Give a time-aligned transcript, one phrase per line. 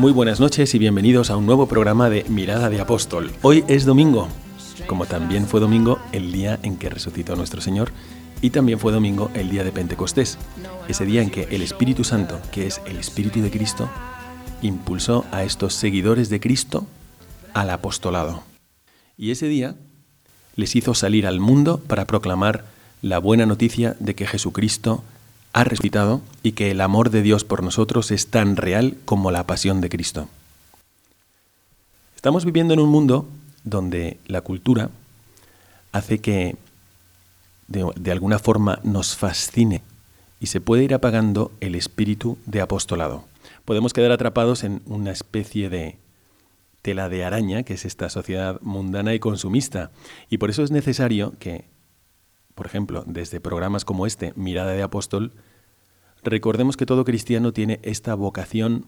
[0.00, 3.30] Muy buenas noches y bienvenidos a un nuevo programa de Mirada de Apóstol.
[3.42, 4.28] Hoy es domingo,
[4.86, 7.92] como también fue domingo el día en que resucitó nuestro Señor
[8.40, 10.38] y también fue domingo el día de Pentecostés,
[10.88, 13.90] ese día en que el Espíritu Santo, que es el Espíritu de Cristo,
[14.62, 16.86] impulsó a estos seguidores de Cristo
[17.52, 18.42] al apostolado.
[19.18, 19.76] Y ese día
[20.56, 22.64] les hizo salir al mundo para proclamar
[23.02, 25.04] la buena noticia de que Jesucristo
[25.52, 29.46] ha resucitado y que el amor de Dios por nosotros es tan real como la
[29.46, 30.28] pasión de Cristo.
[32.16, 33.28] Estamos viviendo en un mundo
[33.64, 34.90] donde la cultura
[35.92, 36.56] hace que
[37.68, 39.82] de, de, alguna forma nos fascine
[40.40, 43.24] y se puede ir apagando el espíritu de apostolado.
[43.64, 45.96] Podemos quedar atrapados en una especie de
[46.82, 49.90] tela de araña, que es esta sociedad mundana y consumista.
[50.28, 51.64] Y por eso es necesario que,
[52.54, 55.32] por ejemplo, desde programas como este, Mirada de Apóstol,
[56.22, 58.86] recordemos que todo cristiano tiene esta vocación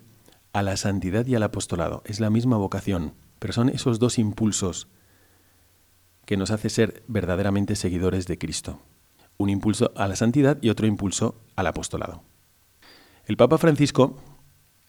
[0.53, 2.03] a la santidad y al apostolado.
[2.05, 4.89] Es la misma vocación, pero son esos dos impulsos
[6.25, 8.81] que nos hace ser verdaderamente seguidores de Cristo.
[9.39, 12.23] Un impulso a la santidad y otro impulso al apostolado.
[13.27, 14.21] El Papa Francisco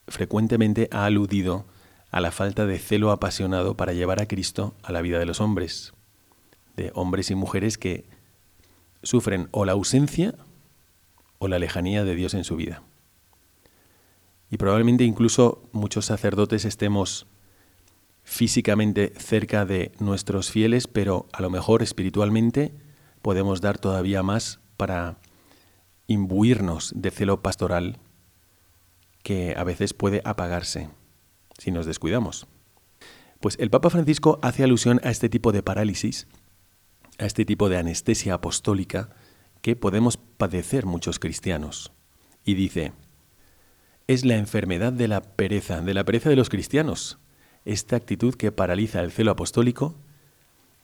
[0.08, 1.66] frecuentemente ha aludido
[2.12, 5.42] a la falta de celo apasionado para llevar a Cristo a la vida de los
[5.42, 5.94] hombres,
[6.76, 8.06] de hombres y mujeres que
[9.03, 10.36] sufren o la ausencia
[11.38, 12.81] o la lejanía de Dios en su vida.
[14.50, 17.28] Y probablemente incluso muchos sacerdotes estemos
[18.24, 22.74] físicamente cerca de nuestros fieles, pero a lo mejor espiritualmente
[23.22, 25.18] podemos dar todavía más para
[26.08, 27.97] imbuirnos de celo pastoral
[29.24, 30.90] que a veces puede apagarse
[31.58, 32.47] si nos descuidamos.
[33.40, 36.28] Pues el Papa Francisco hace alusión a este tipo de parálisis,
[37.19, 39.09] a este tipo de anestesia apostólica
[39.62, 41.91] que podemos padecer muchos cristianos.
[42.44, 42.91] Y dice,
[44.07, 47.18] es la enfermedad de la pereza, de la pereza de los cristianos,
[47.66, 49.96] esta actitud que paraliza el celo apostólico,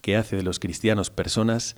[0.01, 1.75] que hace de los cristianos personas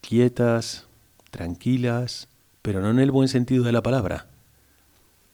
[0.00, 0.88] quietas,
[1.30, 2.28] tranquilas,
[2.62, 4.26] pero no en el buen sentido de la palabra,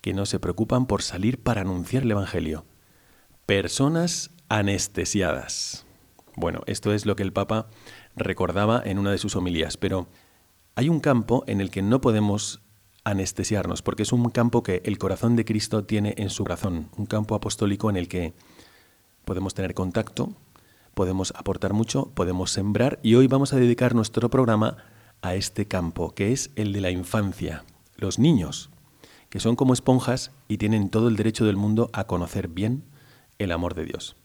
[0.03, 2.65] que no se preocupan por salir para anunciar el Evangelio.
[3.47, 5.87] Personas anestesiadas.
[6.37, 7.69] Bueno, esto es lo que el Papa
[8.16, 10.09] recordaba en una de sus homilías, pero
[10.75, 12.60] hay un campo en el que no podemos
[13.04, 17.06] anestesiarnos, porque es un campo que el corazón de Cristo tiene en su corazón, un
[17.06, 18.34] campo apostólico en el que
[19.25, 20.32] podemos tener contacto,
[20.94, 24.78] podemos aportar mucho, podemos sembrar y hoy vamos a dedicar nuestro programa
[25.22, 27.65] a este campo, que es el de la infancia,
[27.97, 28.71] los niños,
[29.28, 32.84] que son como esponjas y tienen todo el derecho del mundo a conocer bien
[33.38, 34.16] el amor de Dios.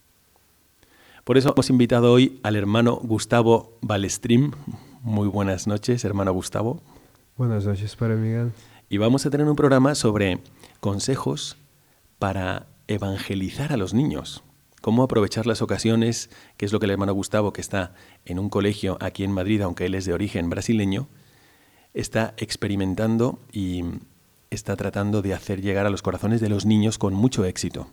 [1.23, 4.51] Por eso hemos invitado hoy al hermano Gustavo Balestrim.
[5.01, 6.81] Muy buenas noches, hermano Gustavo.
[7.37, 8.51] Buenas noches para Miguel.
[8.89, 10.39] Y vamos a tener un programa sobre
[10.79, 11.57] consejos
[12.19, 14.43] para evangelizar a los niños
[14.81, 17.93] cómo aprovechar las ocasiones, que es lo que el hermano Gustavo, que está
[18.25, 21.07] en un colegio aquí en Madrid, aunque él es de origen brasileño,
[21.93, 23.83] está experimentando y
[24.49, 27.87] está tratando de hacer llegar a los corazones de los niños con mucho éxito.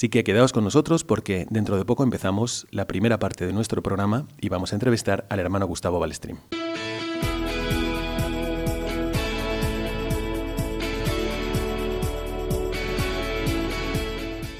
[0.00, 3.82] Así que quedaos con nosotros porque dentro de poco empezamos la primera parte de nuestro
[3.82, 6.38] programa y vamos a entrevistar al hermano Gustavo Balestrín.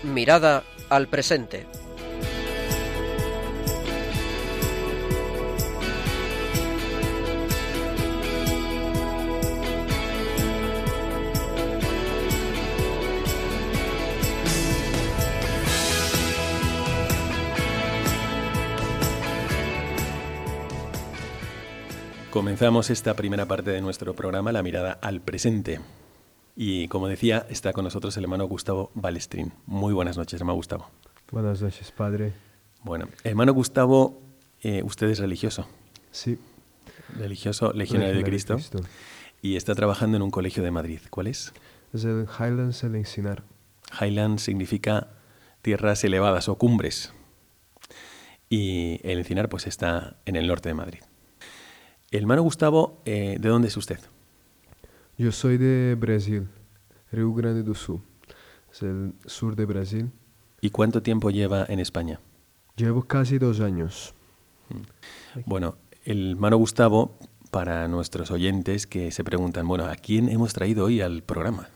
[0.04, 1.80] Mirada al presente.
[22.31, 25.81] Comenzamos esta primera parte de nuestro programa, la mirada al presente.
[26.55, 29.53] Y como decía, está con nosotros el hermano Gustavo Balestrín.
[29.67, 30.88] Muy buenas noches, hermano Gustavo.
[31.32, 32.32] Buenas noches, padre.
[32.85, 34.21] Bueno, hermano Gustavo,
[34.62, 35.67] eh, usted es religioso,
[36.12, 36.38] Sí.
[37.19, 38.56] religioso legionario de Cristo,
[39.43, 41.00] y está trabajando en un colegio de Madrid.
[41.11, 41.53] ¿Cuál es?
[41.93, 43.43] Es el Highlands El Encinar.
[44.00, 45.09] Highland significa
[45.62, 47.12] tierras elevadas o cumbres.
[48.49, 51.00] Y el Encinar pues está en el norte de Madrid.
[52.12, 54.01] Hermano Gustavo, eh, ¿de dónde es usted?
[55.17, 56.49] Yo soy de Brasil,
[57.12, 58.01] Rio Grande do Sul.
[58.73, 60.11] Es el sur de Brasil.
[60.61, 62.19] ¿Y cuánto tiempo lleva en España?
[62.75, 64.12] Llevo casi dos años.
[65.47, 67.17] Bueno, el hermano Gustavo,
[67.53, 71.69] para nuestros oyentes que se preguntan, bueno, ¿a quién hemos traído hoy al programa?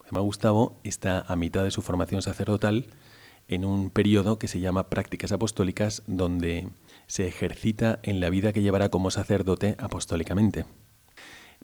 [0.00, 2.86] El hermano Gustavo está a mitad de su formación sacerdotal
[3.46, 6.68] en un periodo que se llama Prácticas Apostólicas, donde
[7.12, 10.64] se ejercita en la vida que llevará como sacerdote apostólicamente.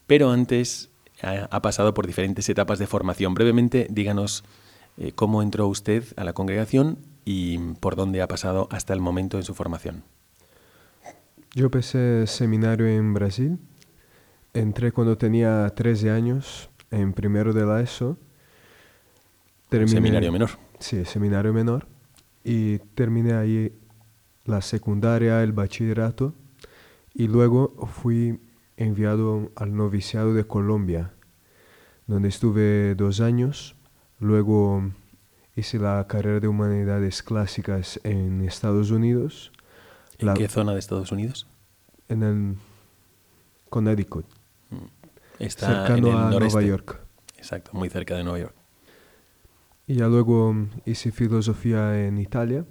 [0.06, 0.90] Pero antes
[1.22, 3.32] ha, pasado por diferentes etapas de formación.
[3.32, 4.44] Brevemente, díganos
[4.98, 9.38] eh, cómo entró usted a la congregación y por dónde ha pasado hasta el momento
[9.38, 10.04] en su formación.
[11.54, 13.56] Yo empecé seminario en Brasil.
[14.52, 18.18] Entré cuando tenía 13 años, en primero de la ESO.
[19.70, 20.50] Terminé- seminario menor.
[20.78, 21.86] Sí, seminario menor.
[22.44, 23.72] Y terminé ahí
[24.48, 26.34] la secundaria, el bachillerato.
[27.14, 28.40] Y luego fui
[28.76, 31.12] enviado al noviciado de Colombia,
[32.06, 33.76] donde estuve dos años.
[34.20, 34.90] Luego
[35.56, 39.52] hice la carrera de humanidades clásicas en Estados Unidos,
[40.18, 41.46] ¿En La- qué zona de Estados Unidos?
[42.08, 42.56] en el
[43.68, 44.24] Connecticut,
[45.38, 46.54] Está cercano en el a noreste.
[46.54, 47.00] Nueva York.
[47.36, 48.54] Exacto, muy cerca de Nueva York.
[49.86, 52.64] Y ya luego mm, hice filosofía en Italia.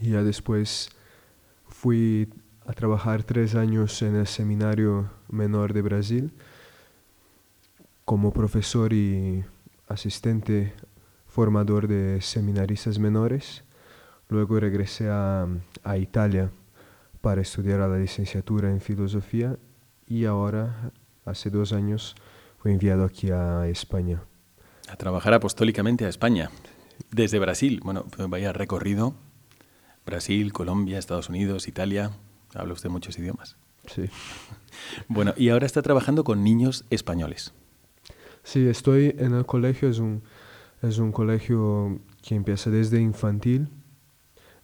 [0.00, 0.90] Y ya después
[1.68, 2.28] fui
[2.66, 6.32] a trabajar tres años en el seminario menor de Brasil
[8.04, 9.44] como profesor y
[9.88, 10.72] asistente
[11.26, 13.64] formador de seminaristas menores.
[14.28, 15.46] Luego regresé a,
[15.82, 16.50] a Italia
[17.20, 19.56] para estudiar la licenciatura en filosofía
[20.06, 20.92] y ahora,
[21.24, 22.14] hace dos años,
[22.58, 24.22] fui enviado aquí a España.
[24.88, 26.50] A trabajar apostólicamente a España.
[27.10, 27.80] Desde Brasil.
[27.82, 29.14] Bueno, vaya recorrido.
[30.06, 32.10] Brasil, Colombia, Estados Unidos, Italia.
[32.54, 33.56] Habla usted muchos idiomas.
[33.86, 34.04] Sí.
[35.08, 37.54] Bueno, y ahora está trabajando con niños españoles.
[38.42, 40.22] Sí, estoy en el colegio, es un,
[40.82, 43.68] es un colegio que empieza desde infantil,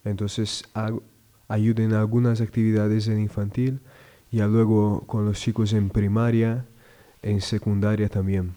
[0.03, 1.01] entonces hago-
[1.47, 3.79] ayudo en algunas actividades en infantil
[4.31, 6.65] y ya luego con los chicos en primaria,
[7.21, 8.53] en secundaria también.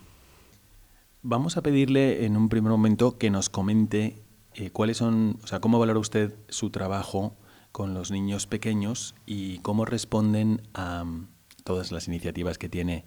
[1.22, 4.23] Vamos a pedirle en un primer momento que nos comente
[4.54, 7.36] eh, cuáles son, o sea, cómo valora usted su trabajo
[7.72, 11.28] con los niños pequeños y cómo responden a mm,
[11.64, 13.04] todas las iniciativas que tiene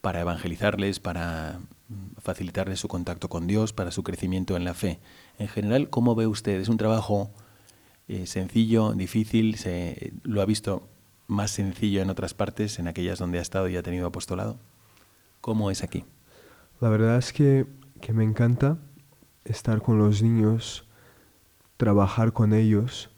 [0.00, 4.98] para evangelizarles, para mm, facilitarles su contacto con Dios, para su crecimiento en la fe.
[5.38, 6.60] En general, ¿cómo ve usted?
[6.60, 7.30] ¿Es un trabajo
[8.08, 9.56] eh, sencillo, difícil?
[9.56, 10.88] ¿Se, ¿Lo ha visto
[11.28, 14.58] más sencillo en otras partes, en aquellas donde ha estado y ha tenido apostolado?
[15.40, 16.04] ¿Cómo es aquí?
[16.80, 17.66] La verdad es que,
[18.00, 18.78] que me encanta
[19.44, 20.87] estar con los niños,
[21.78, 23.08] trabajar con ellos,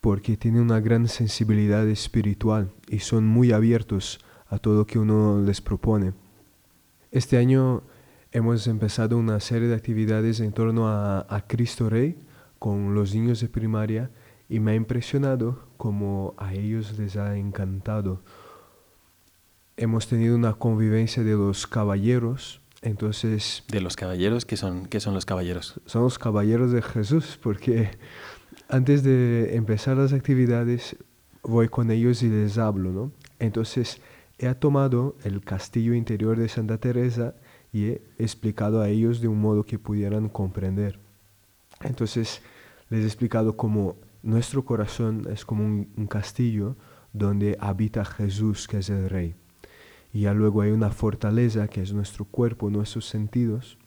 [0.00, 4.18] porque tienen una gran sensibilidad espiritual y son muy abiertos
[4.48, 6.14] a todo que uno les propone.
[7.12, 7.82] Este año
[8.32, 12.18] hemos empezado una serie de actividades en torno a, Cristo Rey
[12.58, 14.10] con los niños de primaria
[14.48, 18.22] y me ha impresionado como a ellos les ha encantado.
[19.76, 25.14] Hemos tenido una convivencia de los caballeros, entonces De los caballeros, ¿qué son, qué son
[25.14, 25.80] los caballeros?
[25.86, 27.90] son los caballeros de Jesús, porque
[28.68, 30.96] antes de empezar las actividades
[31.42, 33.12] voy con ellos y les hablo, ¿no?
[33.38, 34.00] Entonces
[34.38, 37.34] he tomado el castillo interior de Santa Teresa
[37.72, 40.98] y he explicado a ellos de un modo que pudieran comprender.
[41.80, 42.42] Entonces
[42.90, 46.76] les he explicado cómo nuestro corazón es como un, un castillo
[47.12, 49.34] donde habita Jesús, que es el Rey.
[50.12, 53.78] Y ya luego hay una fortaleza que es nuestro cuerpo, nuestros sentidos,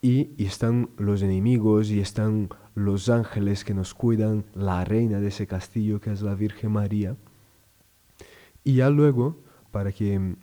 [0.00, 5.28] y, y están los enemigos y están los ángeles que nos cuidan, la reina de
[5.28, 7.16] ese castillo que es la Virgen María.
[8.62, 10.36] Y ya luego, para que mm,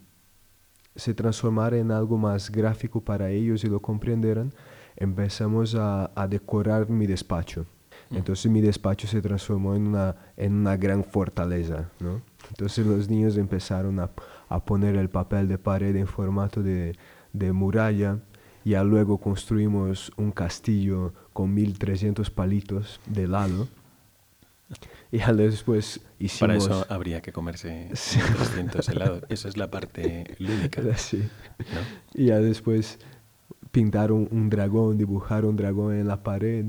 [0.95, 4.53] se transformara en algo más gráfico para ellos y lo comprendieran,
[4.97, 7.65] empezamos a, a decorar mi despacho.
[8.11, 11.89] Entonces mi despacho se transformó en una, en una gran fortaleza.
[11.99, 12.21] ¿no?
[12.49, 14.09] Entonces los niños empezaron a,
[14.49, 16.95] a poner el papel de pared en formato de,
[17.33, 18.19] de muralla.
[18.63, 23.67] Ya luego construimos un castillo con 1300 palitos de lado.
[25.11, 26.39] Y ya después hicimos...
[26.39, 29.23] Para eso habría que comerse 300 helados.
[29.29, 30.81] Eso es la parte lúdica.
[30.97, 31.27] Sí.
[31.59, 31.81] ¿no?
[32.13, 32.99] Y ya después
[33.71, 36.65] pintaron un dragón, dibujaron un dragón en la pared,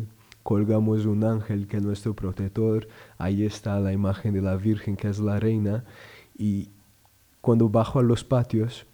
[0.46, 2.86] colgamos un ángel que es nuestro protector,
[3.18, 5.82] ahí está la imagen de la Virgen que es la reina.
[6.38, 6.70] Y
[7.40, 8.86] cuando bajo a los patios,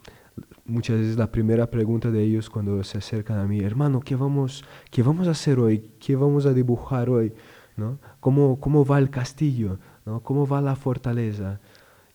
[0.65, 4.65] muchas veces la primera pregunta de ellos cuando se acercan a mí, hermano, ¿qué vamos,
[4.91, 5.91] qué vamos a hacer hoy?
[6.01, 7.35] ¿Qué vamos a dibujar hoy?
[7.77, 7.99] ¿No?
[8.21, 9.79] ¿Cómo, ¿Cómo va el castillo?
[10.07, 10.21] ¿No?
[10.23, 11.61] ¿Cómo va la fortaleza?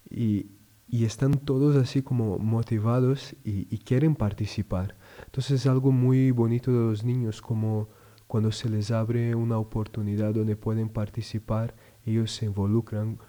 [0.10, 0.48] Y,
[0.90, 4.96] y están todos así como motivados y, y, quieren participar.
[5.26, 7.88] Entonces es algo muy bonito de los niños, como
[8.28, 13.20] cuando se les abre una oportunidad donde pueden participar, ellos se involucran,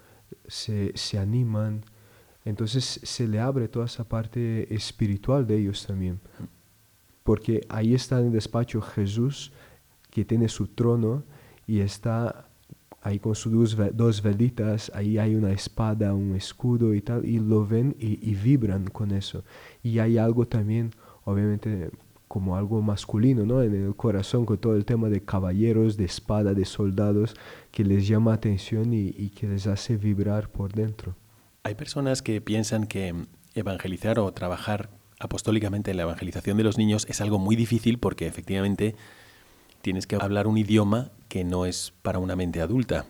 [0.47, 1.81] se, se animan,
[2.45, 6.19] entonces se le abre toda esa parte espiritual de ellos también.
[7.23, 9.51] Porque ahí está en el despacho Jesús,
[10.09, 11.23] que tiene su trono
[11.67, 12.49] y está
[13.01, 17.65] ahí con sus dos, velitas, ahí hay una espada, un escudo y tal, y lo
[17.65, 19.43] ven y, vibran con eso.
[19.83, 20.91] Y hay algo también,
[21.23, 21.91] obviamente,
[22.29, 23.61] como algo masculino, ¿no?
[23.63, 27.33] En el corazón, con todo el tema de caballeros, de espada, de soldados,
[27.71, 31.15] que les llama atención y, y que les hace vibrar por dentro.
[31.63, 33.13] Hay personas que piensan que
[33.55, 38.27] evangelizar o trabajar apostólicamente en la evangelización de los niños es algo muy difícil porque
[38.27, 38.95] efectivamente
[39.81, 43.05] tienes que hablar un idioma que no es para una mente adulta.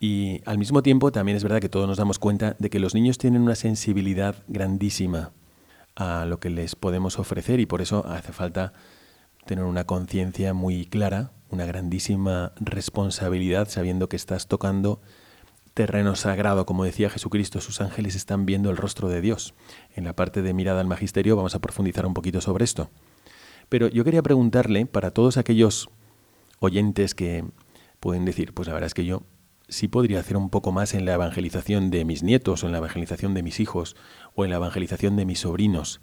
[0.00, 2.92] Y al mismo tiempo también es verdad que todos nos damos cuenta de que los
[2.92, 5.30] niños tienen una sensibilidad grandísima
[5.96, 8.72] a lo que les podemos ofrecer y por eso hace falta
[9.46, 15.00] tener una conciencia muy clara, una grandísima responsabilidad sabiendo que estás tocando
[15.74, 19.54] terreno sagrado, como decía Jesucristo, sus ángeles están viendo el rostro de Dios.
[19.94, 22.90] En la parte de mirada al magisterio vamos a profundizar un poquito sobre esto.
[23.68, 25.88] Pero yo quería preguntarle, para todos aquellos
[26.58, 27.44] oyentes que
[28.00, 29.22] pueden decir, pues la verdad es que yo
[29.72, 32.78] sí podría hacer un poco más en la evangelización de mis nietos, o en la
[32.78, 33.96] evangelización de mis hijos,
[34.34, 36.00] o en la evangelización de mis sobrinos.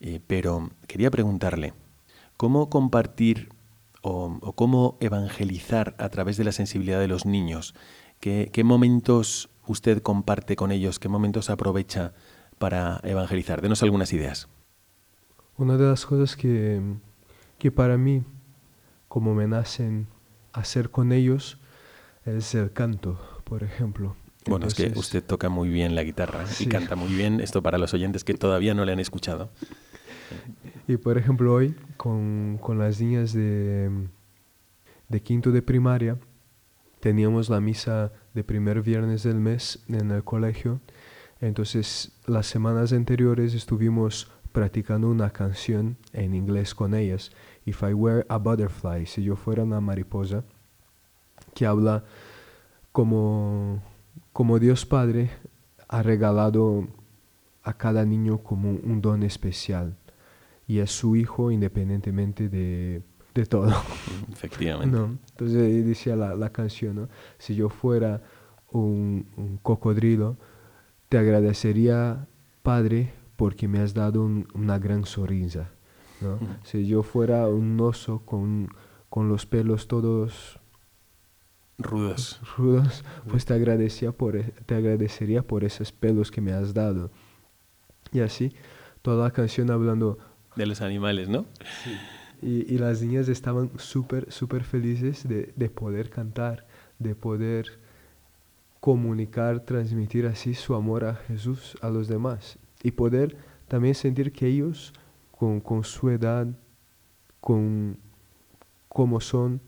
[0.00, 1.74] Eh, pero quería preguntarle,
[2.36, 3.50] ¿cómo compartir
[4.00, 7.74] o, cómo evangelizar a través de la sensibilidad de los niños?
[8.18, 10.98] ¿Qué, ¿Qué momentos usted comparte con ellos?
[10.98, 12.14] ¿Qué momentos aprovecha
[12.58, 13.60] para evangelizar?
[13.60, 14.48] Denos algunas ideas.
[15.56, 16.80] Una de las cosas que,
[17.58, 18.24] que para mí,
[19.08, 20.08] como me nacen
[20.52, 21.58] hacer con ellos,
[22.24, 24.16] es el canto, por ejemplo.
[24.46, 26.64] Bueno, Entonces, es que usted toca muy bien la guitarra sí.
[26.64, 27.40] y canta muy bien.
[27.40, 29.50] Esto para los oyentes que todavía no le han escuchado.
[30.88, 33.90] Y por ejemplo, hoy con, con las niñas de,
[35.08, 36.18] de quinto de primaria,
[37.00, 40.80] teníamos la misa de primer viernes del mes en el colegio.
[41.40, 47.32] Entonces, las semanas anteriores estuvimos practicando una canción en inglés con ellas.
[47.64, 50.44] If I were a butterfly, si yo fuera una mariposa,
[51.54, 52.04] que habla
[52.92, 53.82] como,
[54.32, 55.30] como Dios Padre
[55.88, 56.88] ha regalado
[57.62, 59.96] a cada niño como un don especial
[60.66, 63.02] y es su hijo independientemente de,
[63.34, 63.72] de todo.
[64.32, 64.96] Efectivamente.
[64.96, 65.18] ¿No?
[65.30, 67.08] Entonces decía la, la canción, ¿no?
[67.38, 68.22] si yo fuera
[68.70, 70.36] un, un, cocodrilo,
[71.08, 72.26] te agradecería,
[72.62, 75.70] Padre, porque me has dado un, una gran sonrisa.
[76.20, 76.38] ¿no?
[76.64, 78.68] Si yo fuera un oso con,
[79.08, 80.58] con los pelos todos
[81.82, 87.10] rudos, rudos pues te, agradecía por, te agradecería por esos pelos que me has dado.
[88.12, 88.52] Y así,
[89.02, 90.18] toda la canción hablando...
[90.56, 91.46] De los animales, ¿no?
[91.84, 91.96] Sí.
[92.42, 96.66] Y, y, las niñas estaban súper, súper felices de, de, poder cantar,
[96.98, 97.78] de poder
[98.80, 102.58] comunicar, transmitir así su amor a Jesús a los demás.
[102.82, 103.36] Y poder
[103.68, 104.92] también sentir que ellos,
[105.30, 106.48] con, con su edad,
[107.40, 107.96] con
[108.88, 109.60] cómo son,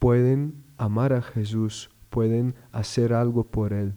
[0.00, 3.94] pueden amar a Jesús, pueden hacer algo por Él.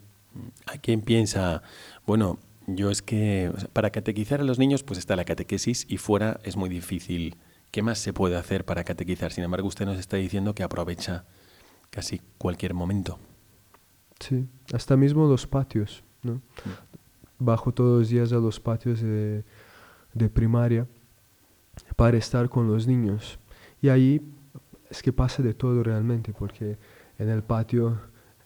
[0.66, 1.64] Hay quien piensa,
[2.06, 5.86] bueno, yo es que o sea, para catequizar a los niños pues está la catequesis
[5.88, 7.38] y fuera es muy difícil.
[7.72, 9.32] ¿Qué más se puede hacer para catequizar?
[9.32, 11.26] Sin embargo, usted nos está diciendo que aprovecha
[11.90, 13.18] casi cualquier momento.
[14.20, 16.42] Sí, hasta mismo los patios, ¿no?
[17.40, 19.44] Bajo todos los días a los patios de,
[20.14, 20.88] de primaria
[21.96, 23.40] para estar con los niños.
[23.82, 24.22] Y ahí
[24.94, 26.78] es que pasa de todo realmente, porque
[27.18, 27.98] en el patio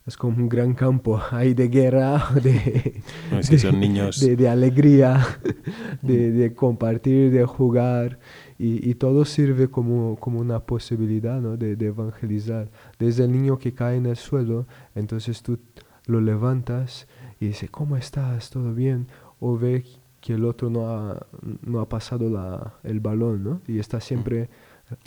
[0.05, 3.01] es como un gran campo, hay de guerra, de,
[3.37, 4.21] es que son niños.
[4.21, 5.27] de, de alegría,
[6.01, 8.17] de, de, compartir, de jugar,
[8.57, 11.57] y, y, todo sirve como, como una posibilidad ¿no?
[11.57, 12.71] de, evangelizar.
[12.97, 15.59] Desde el niño que cae en el suelo, entonces tú
[16.05, 17.07] lo levantas
[17.41, 18.49] y dices, ¿cómo estás?
[18.49, 19.07] ¿Todo bien?
[19.41, 19.83] O ve
[20.21, 21.27] que el otro no ha,
[21.61, 23.61] no ha pasado la, el balón, ¿no?
[23.67, 24.49] Y está siempre...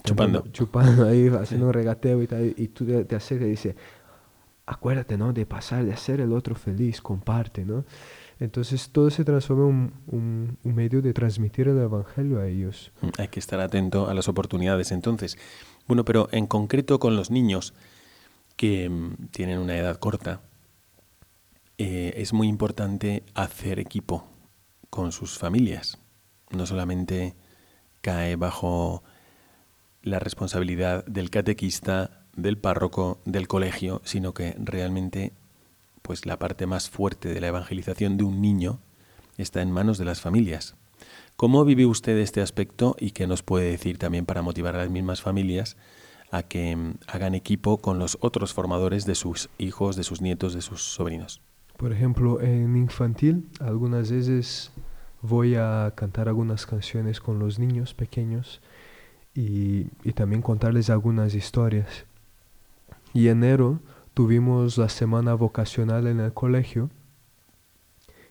[0.04, 0.44] Chupando.
[0.52, 3.76] Chupando ahí, haciendo un regateo y tal, y tú te, te acercas y dices,
[4.66, 5.32] acuérdate, ¿no?
[5.32, 7.84] De pasar, de hacer el otro feliz, comparte, ¿no?
[8.38, 12.90] Entonces todo se transforma en un, un, medio de transmitir el Evangelio a ellos.
[13.02, 15.36] Mm, hay que estar atento a las oportunidades entonces.
[15.86, 17.74] Bueno, pero en concreto con los niños
[18.56, 20.40] que mm, tienen una edad corta,
[21.76, 24.26] eh, es muy importante hacer equipo
[24.88, 25.98] con sus familias.
[26.50, 27.34] No solamente
[28.00, 29.02] cae bajo
[30.02, 35.32] la responsabilidad del catequista, del párroco, del colegio, sino que realmente
[36.02, 38.80] pues la parte más fuerte de la evangelización de un niño
[39.36, 40.76] está en manos de las familias.
[41.36, 44.90] ¿Cómo vive usted este aspecto y qué nos puede decir también para motivar a las
[44.90, 45.76] mismas familias
[46.30, 50.54] a que mm, hagan equipo con los otros formadores de sus hijos, de sus nietos,
[50.54, 51.40] de sus sobrinos?
[51.76, 54.70] Por ejemplo, en infantil algunas veces
[55.22, 58.60] voy a cantar algunas canciones con los niños pequeños
[59.40, 62.04] y, y también contarles algunas historias.
[63.12, 63.80] Y enero
[64.14, 66.90] tuvimos la semana vocacional en el colegio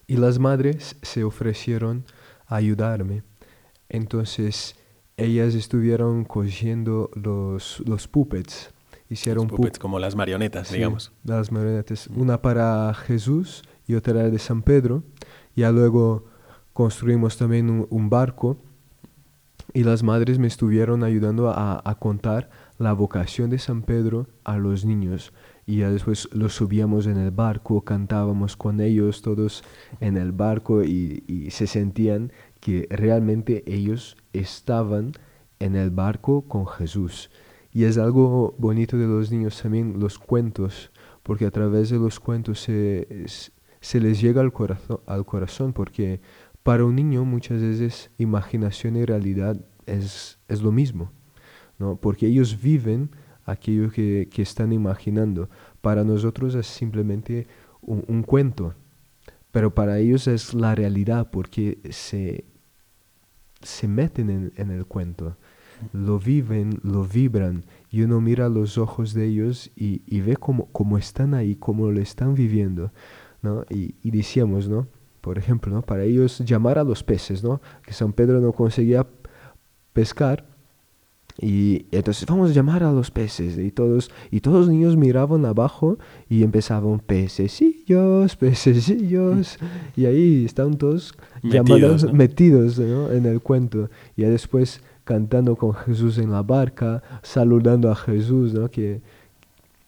[0.08, 2.06] y las madres se ofrecieron
[2.48, 3.24] a ayudarme.
[3.90, 4.76] Entonces
[5.18, 8.72] ellas estuvieron cogiendo los, los puppets.
[9.10, 11.12] Hicieron los puppets como las marionetas, digamos.
[11.24, 12.08] Las marionetas.
[12.08, 15.04] Una para Jesús y otra de San Pedro.
[15.56, 16.26] Ya luego
[16.74, 18.58] construimos también un, barco
[19.74, 24.58] y las madres me estuvieron ayudando a, a contar la vocación de San Pedro a
[24.58, 25.34] los niños
[25.70, 29.64] y ya después los subíamos en el barco, cantábamos con ellos todos
[30.00, 35.12] en el barco y, se sentían que realmente ellos estaban
[35.60, 37.30] en el barco con Jesús.
[37.72, 40.90] Y es algo bonito de los niños también los cuentos,
[41.22, 43.08] porque a través de los cuentos se,
[43.80, 46.20] se les llega al corazón, al corazón, porque
[46.64, 51.12] para un niño muchas veces imaginación y realidad es, es lo mismo,
[51.78, 51.96] ¿no?
[51.96, 53.10] porque ellos viven
[53.50, 55.50] aquello que, están imaginando.
[55.82, 57.48] Para nosotros es simplemente
[57.82, 58.76] un, cuento,
[59.52, 62.46] pero para ellos es la realidad porque se,
[63.62, 65.38] se meten en, el cuento,
[65.94, 71.34] lo viven, lo vibran y uno mira los ojos de ellos y, ve cómo, están
[71.34, 72.92] ahí, cómo lo están viviendo.
[73.42, 73.64] ¿no?
[73.70, 74.88] Y, y decíamos, ¿no?
[75.22, 75.82] Por ejemplo, ¿no?
[75.82, 77.62] para ellos llamar a los peces, ¿no?
[77.84, 79.06] que San Pedro no conseguía
[79.94, 80.46] pescar,
[81.42, 85.46] y entonces vamos a llamar a los peces y todos, y todos los niños miraban
[85.46, 89.58] abajo y empezaban pececillos, pececillos.
[89.96, 93.90] Y ahí estaban todos metidos, metidos en el cuento.
[94.16, 98.70] Y después cantando con Jesús en la barca, saludando a Jesús, ¿no?
[98.70, 99.02] que,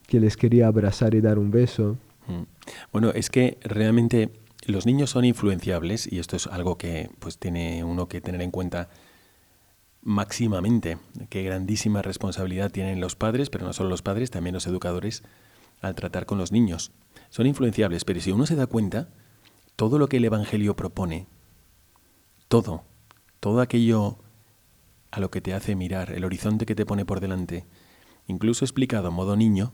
[0.08, 1.98] que les quería abrazar y dar un beso.
[2.28, 2.44] Mm.
[2.92, 4.30] Bueno, es que realmente
[4.64, 8.52] los niños son influenciables y esto es algo que pues tiene uno que tener en
[8.52, 8.90] cuenta
[10.02, 10.98] máximamente.
[11.30, 15.24] Qué grandísima responsabilidad tienen los padres, pero no solo los padres, también los educadores,
[15.82, 16.92] al tratar con los niños.
[17.30, 19.10] Son influenciables, pero si uno se da cuenta,
[19.76, 21.28] todo lo que el Evangelio propone,
[22.48, 22.84] todo,
[23.40, 24.20] todo aquello
[25.12, 27.66] a lo que te hace mirar, el horizonte que te pone por delante,
[28.28, 29.74] incluso explicado modo niño,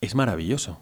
[0.00, 0.80] es maravilloso.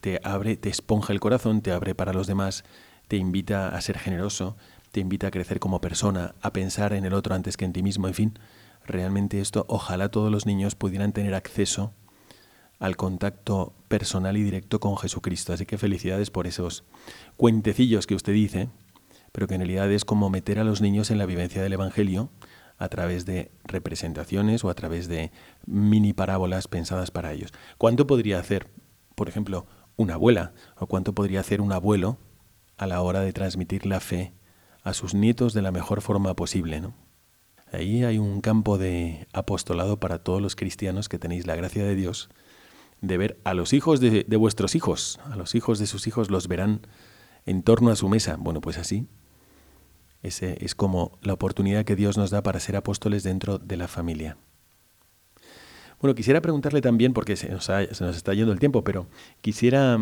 [0.00, 2.64] Te abre, te esponja el corazón, te abre para los demás,
[3.08, 4.56] te invita a ser generoso,
[4.92, 7.82] te invita a crecer como persona, a pensar en el otro antes que en ti
[7.82, 8.38] mismo, en fin,
[8.86, 11.92] realmente esto ojalá todos los niños pudieran tener acceso
[12.78, 15.52] al contacto personal y directo con Jesucristo.
[15.52, 16.84] Así que felicidades por esos
[17.36, 18.68] cuentecillos que usted dice,
[19.32, 22.30] pero que en realidad es como meter a los niños en la vivencia del Evangelio
[22.78, 25.32] a través de representaciones o a través de
[25.66, 27.52] mini parábolas pensadas para ellos.
[27.76, 28.68] ¿Cuánto podría hacer,
[29.16, 29.66] por ejemplo,
[29.98, 32.16] una abuela o cuánto podría hacer un abuelo
[32.78, 34.32] a la hora de transmitir la fe
[34.84, 36.80] a sus nietos de la mejor forma posible.
[36.80, 36.94] ¿no?
[37.72, 41.94] Ahí hay un campo de apostolado para todos los cristianos que tenéis la gracia de
[41.94, 42.30] Dios
[43.00, 46.48] de ver a los hijos de, vuestros hijos, a los hijos de sus hijos los
[46.48, 46.80] verán
[47.46, 48.36] en torno a su mesa.
[48.38, 49.06] Bueno, pues así.
[50.22, 53.86] Ese es como la oportunidad que Dios nos da para ser apóstoles dentro de la
[53.86, 54.36] familia.
[56.00, 59.06] Bueno, quisiera preguntarle también, porque se nos, se nos está yendo el tiempo, pero
[59.40, 59.98] quisiera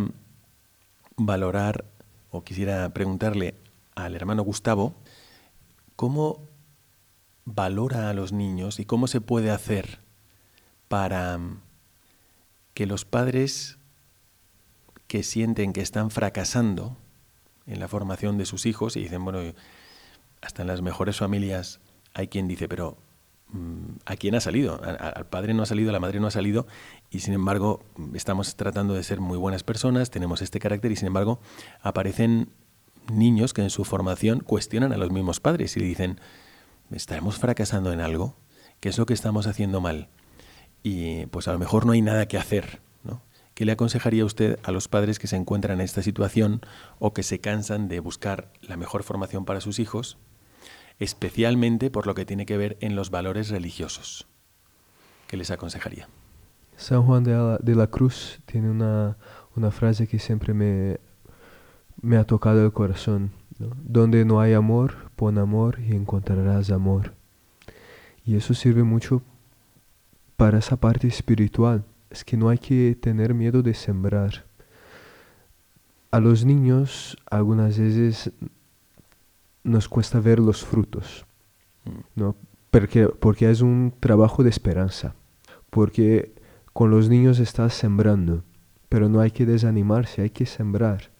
[1.16, 1.84] valorar
[2.30, 3.54] o quisiera preguntarle
[3.94, 4.94] al hermano Gustavo
[5.96, 6.40] cómo
[7.46, 10.00] valora a los niños y cómo se puede hacer
[10.88, 11.60] para mm,
[12.74, 13.78] que los padres
[15.06, 16.96] que sienten que están fracasando
[17.66, 19.40] en la formación de sus hijos y dicen, bueno,
[20.42, 21.80] hasta en las mejores familias
[22.12, 23.05] hay quien dice, pero mm,
[24.04, 24.80] ¿a quién ha salido?
[24.82, 26.66] Al padre no ha salido, a la madre no ha salido
[27.10, 27.80] y sin embargo
[28.14, 31.40] estamos tratando de ser muy buenas personas, tenemos este carácter y sin embargo
[31.80, 32.50] aparecen
[33.10, 36.20] niños que en su formación cuestionan a los mismos padres y le dicen,
[36.90, 38.34] ¿estaremos fracasando en algo?
[38.80, 40.08] ¿Qué es lo que estamos haciendo mal?
[40.82, 43.22] Y pues a lo mejor no hay nada que hacer, ¿no?
[43.54, 46.60] ¿Qué le aconsejaría usted a los padres que se encuentran en esta situación
[46.98, 50.18] o que se cansan de buscar la mejor formación para sus hijos,
[50.98, 54.26] especialmente por lo que tiene que ver en los valores religiosos?
[55.26, 56.08] ¿Qué les aconsejaría?
[56.76, 59.16] San Juan de la, Cruz tiene una,
[59.56, 60.98] una frase que siempre me,
[62.00, 63.32] me ha tocado el corazón.
[63.58, 67.14] Donde no hay amor, pon amor y encontrarás amor.
[68.24, 69.22] Y eso sirve mucho
[70.36, 71.84] para esa parte espiritual.
[72.10, 74.44] Es que no hay que tener miedo de sembrar.
[76.10, 78.30] A los niños algunas veces
[79.66, 81.26] nos cuesta ver los frutos,
[82.14, 82.36] ¿no?
[82.70, 85.14] Porque, porque es un trabajo de esperanza.
[85.70, 86.34] Porque
[86.72, 88.42] con los niños estás sembrando,
[88.88, 91.10] pero no hay que desanimarse, hay que sembrar.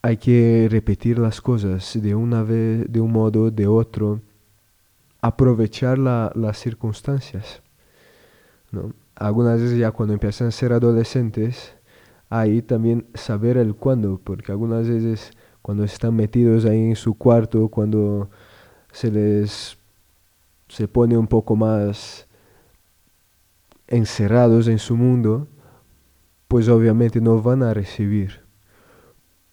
[0.00, 4.20] Hay que repetir las cosas de una vez, de un modo, de otro,
[5.20, 7.62] aprovechar la- las circunstancias.
[8.70, 8.92] ¿no?
[9.14, 11.74] Algunas veces ya cuando empiezan a ser adolescentes,
[12.30, 15.30] ahí también saber el cuándo, porque algunas veces
[15.62, 18.28] cuando están metidos ahí en su cuarto, cuando
[18.92, 19.78] se les
[20.68, 22.26] se pone un poco más
[23.86, 25.46] encerrados en su mundo,
[26.48, 28.40] pues obviamente no van a recibir.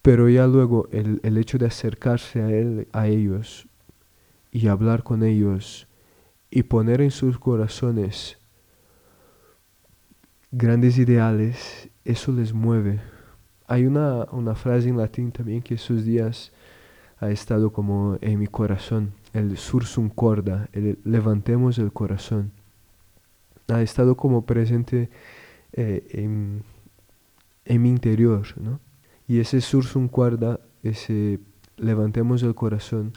[0.02, 3.68] Pero ya luego el, el hecho de acercarse a, él, a ellos
[4.50, 5.86] y hablar con ellos
[6.50, 8.38] y poner en sus corazones
[10.50, 13.00] grandes ideales, eso les mueve.
[13.70, 16.50] Hay una, una frase en latín también que esos días
[17.20, 22.50] ha estado como en mi corazón, el sursum corda, el levantemos el corazón.
[23.68, 25.08] Ha estado como presente
[25.72, 26.64] eh, en,
[27.64, 28.80] en mi interior, ¿no?
[29.28, 31.38] Y ese sursum corda, ese
[31.76, 33.12] levantemos el corazón,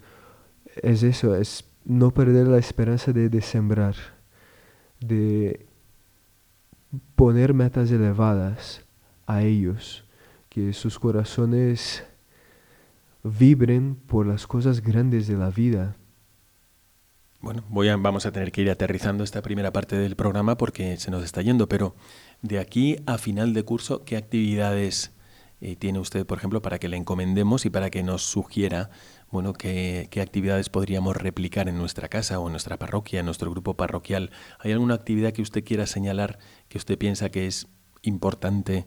[0.84, 3.96] es eso, es no perder la esperanza de, de sembrar,
[5.00, 5.66] de
[7.16, 8.84] poner metas elevadas
[9.26, 10.03] a ellos,
[10.54, 12.04] que sus corazones
[13.24, 15.96] vibren por las cosas grandes de la vida.
[17.40, 20.96] Bueno, voy a, vamos a tener que ir aterrizando esta primera parte del programa porque
[20.96, 21.96] se nos está yendo, pero
[22.40, 25.10] de aquí a final de curso, ¿qué actividades
[25.60, 28.90] eh, tiene usted, por ejemplo, para que le encomendemos y para que nos sugiera,
[29.32, 33.50] bueno, qué, qué actividades podríamos replicar en nuestra casa o en nuestra parroquia, en nuestro
[33.50, 34.30] grupo parroquial?
[34.60, 36.38] ¿Hay alguna actividad que usted quiera señalar
[36.68, 37.66] que usted piensa que es
[38.02, 38.86] importante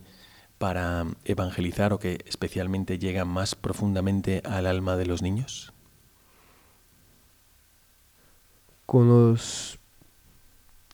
[0.58, 5.72] para evangelizar o que especialmente llega más profundamente al alma de los niños?
[8.86, 9.78] Con los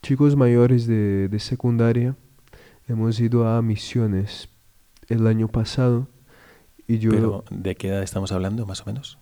[0.02, 2.16] chicos mayores de, de secundaria
[2.88, 4.48] hemos ido a misiones
[5.08, 6.08] el año pasado
[6.86, 9.18] y yo Pero ¿de qué edad estamos hablando, más o menos?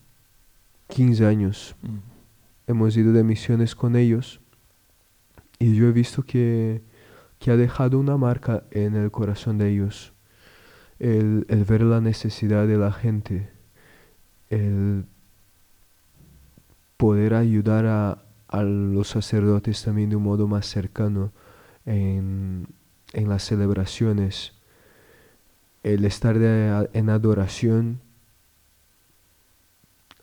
[0.89, 1.99] 15 años Mm.
[2.67, 4.41] hemos ido de misiones con ellos
[5.59, 6.83] y yo he visto que,
[7.39, 10.13] que ha dejado una marca en el corazón de ellos.
[11.03, 13.51] El, ver la necesidad de la gente,
[14.51, 15.05] el
[16.97, 21.33] poder ayudar a, a los sacerdotes también de un modo más cercano
[21.87, 22.69] en,
[23.13, 24.53] en las celebraciones,
[25.83, 28.01] el estar en adoración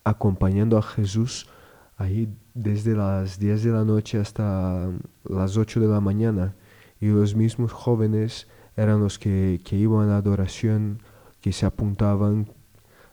[0.06, 1.50] acompañando a Jesús
[1.98, 4.90] ahí desde las 10 de la noche hasta
[5.26, 6.56] las 8 de la mañana.
[7.02, 8.48] Y los mismos jóvenes
[8.80, 11.02] eran los que, que iban a adoración,
[11.42, 12.50] que se apuntaban,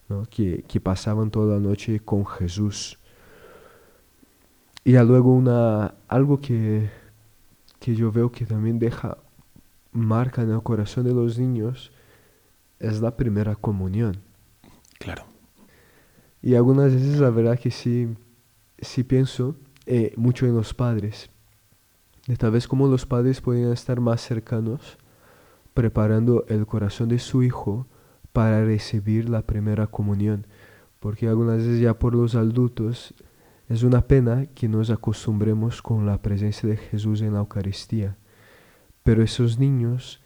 [0.09, 0.25] ¿no?
[0.27, 2.99] que, que pasaban toda la noche con Jesús.
[4.85, 6.89] Y ya luego una, algo que,
[7.81, 9.19] que yo veo que también deja
[9.91, 11.91] marca en el corazón de los niños
[12.79, 14.19] es la primera comunión.
[14.99, 15.25] Claro.
[16.43, 18.15] Y algunas veces la verdad que sí,
[18.79, 21.29] sí pienso eh, mucho en los padres.
[22.29, 24.99] De tal vez como los padres podrían estar más cercanos
[25.77, 27.87] preparando el corazón de su hijo
[28.33, 30.47] para recibir la primera comunión.
[31.01, 33.15] Porque algunas veces ya por los adultos
[33.69, 38.17] es una pena que nos acostumbremos con la presencia de Jesús en la Eucaristía.
[39.05, 40.23] Pero esos niños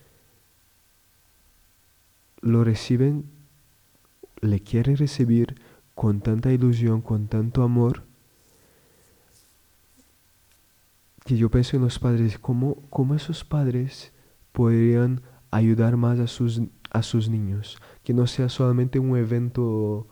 [2.41, 3.25] lo reciben,
[4.41, 5.61] le quieren recibir
[5.97, 8.05] con tanta ilusión, con tanto amor,
[11.25, 14.13] que yo pienso en los padres, ¿cómo, cómo esos padres
[14.53, 17.79] podrían ayudar más a sus, a sus niños?
[18.05, 20.07] Que no sea solamente un evento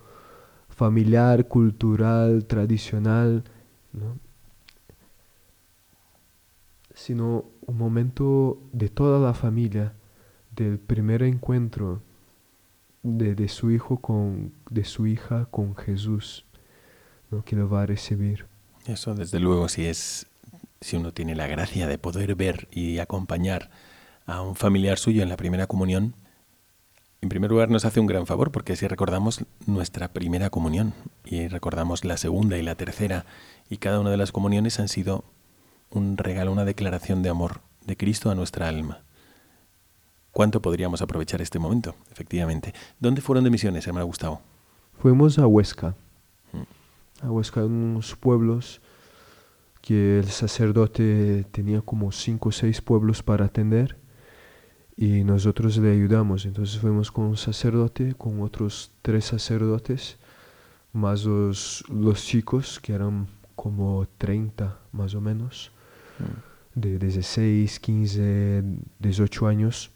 [0.68, 3.44] familiar, cultural, tradicional,
[3.92, 4.18] ¿no?
[6.94, 9.92] sino un momento de toda la familia,
[10.54, 12.02] del primer encuentro
[13.02, 16.44] de, de su hijo con, de su hija con Jesús,
[17.30, 17.44] ¿no?
[17.44, 18.46] que lo va a recibir.
[18.86, 20.26] Eso, desde luego, si es,
[20.80, 23.70] si uno tiene la gracia de poder ver y acompañar
[24.28, 26.14] a un familiar suyo en la primera comunión,
[27.20, 30.92] en primer lugar nos hace un gran favor porque si recordamos nuestra primera comunión
[31.24, 33.24] y recordamos la segunda y la tercera
[33.68, 35.24] y cada una de las comuniones han sido
[35.90, 39.00] un regalo, una declaración de amor de Cristo a nuestra alma.
[40.30, 41.96] ¿Cuánto podríamos aprovechar este momento?
[42.12, 42.74] Efectivamente.
[43.00, 44.42] ¿Dónde fueron de misiones, hermano Gustavo?
[45.00, 45.94] Fuimos a Huesca.
[46.52, 47.26] Mm.
[47.26, 48.80] A Huesca, unos pueblos
[49.80, 53.96] que el sacerdote tenía como cinco o seis pueblos para atender
[54.98, 56.44] y nosotros le ayudamos.
[56.44, 60.18] Entonces fuimos con un sacerdote, con otros tres sacerdotes,
[60.92, 65.70] más los, los chicos que eran como 30 más o menos,
[66.18, 66.80] mm.
[66.80, 68.64] de 16, 15,
[68.98, 69.92] 18 años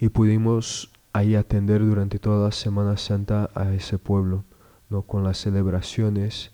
[0.00, 4.44] y pudimos ahí atender durante toda la Semana Santa a ese pueblo,
[4.90, 5.02] ¿no?
[5.02, 6.50] con las celebraciones.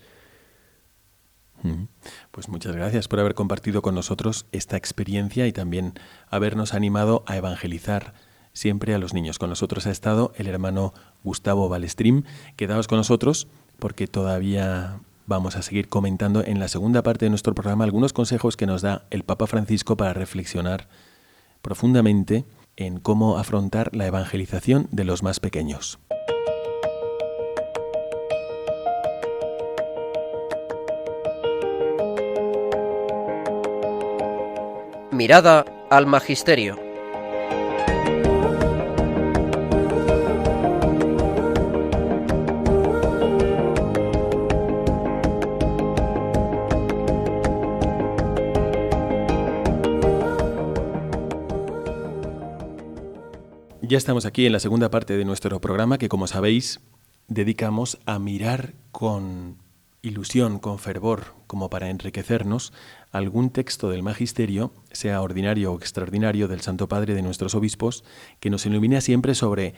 [2.31, 5.93] Pues muchas gracias por haber compartido con nosotros esta experiencia y también
[6.29, 8.13] habernos animado a evangelizar
[8.53, 9.39] siempre a los niños.
[9.39, 10.93] Con nosotros ha estado el hermano
[11.23, 12.25] Gustavo Balestrín.
[12.55, 13.47] Quedaos con nosotros
[13.79, 18.57] porque todavía vamos a seguir comentando en la segunda parte de nuestro programa algunos consejos
[18.57, 20.87] que nos da el Papa Francisco para reflexionar
[21.61, 22.45] profundamente
[22.75, 25.99] en cómo afrontar la evangelización de los más pequeños.
[35.21, 36.79] Mirada al Magisterio.
[53.83, 56.79] Ya estamos aquí en la segunda parte de nuestro programa que, como sabéis,
[57.27, 59.59] dedicamos a mirar con
[60.01, 62.73] ilusión, con fervor, como para enriquecernos,
[63.11, 68.03] algún texto del Magisterio, sea ordinario o extraordinario, del Santo Padre de nuestros obispos,
[68.39, 69.75] que nos ilumina siempre sobre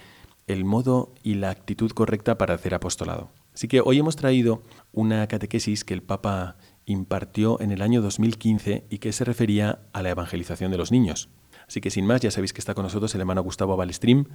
[0.47, 3.31] el modo y la actitud correcta para hacer apostolado.
[3.53, 8.85] Así que hoy hemos traído una catequesis que el Papa impartió en el año 2015
[8.89, 11.29] y que se refería a la evangelización de los niños.
[11.67, 14.25] Así que sin más, ya sabéis que está con nosotros el hermano Gustavo Balestream.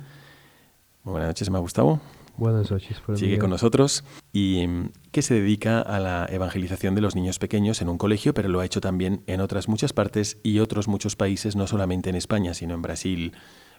[1.04, 2.00] Muy buenas noches, hermano Gustavo.
[2.38, 3.02] Buenas noches.
[3.14, 4.64] Sigue con nosotros y
[5.10, 8.60] que se dedica a la evangelización de los niños pequeños en un colegio, pero lo
[8.60, 12.54] ha hecho también en otras muchas partes y otros muchos países, no solamente en España,
[12.54, 13.32] sino en Brasil,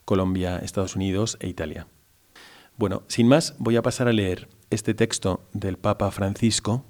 [0.03, 1.88] Colombia, Estados Unidos e Italia.
[2.75, 6.84] Bueno, sin más, voy a pasar a leer este texto del Papa Francisco,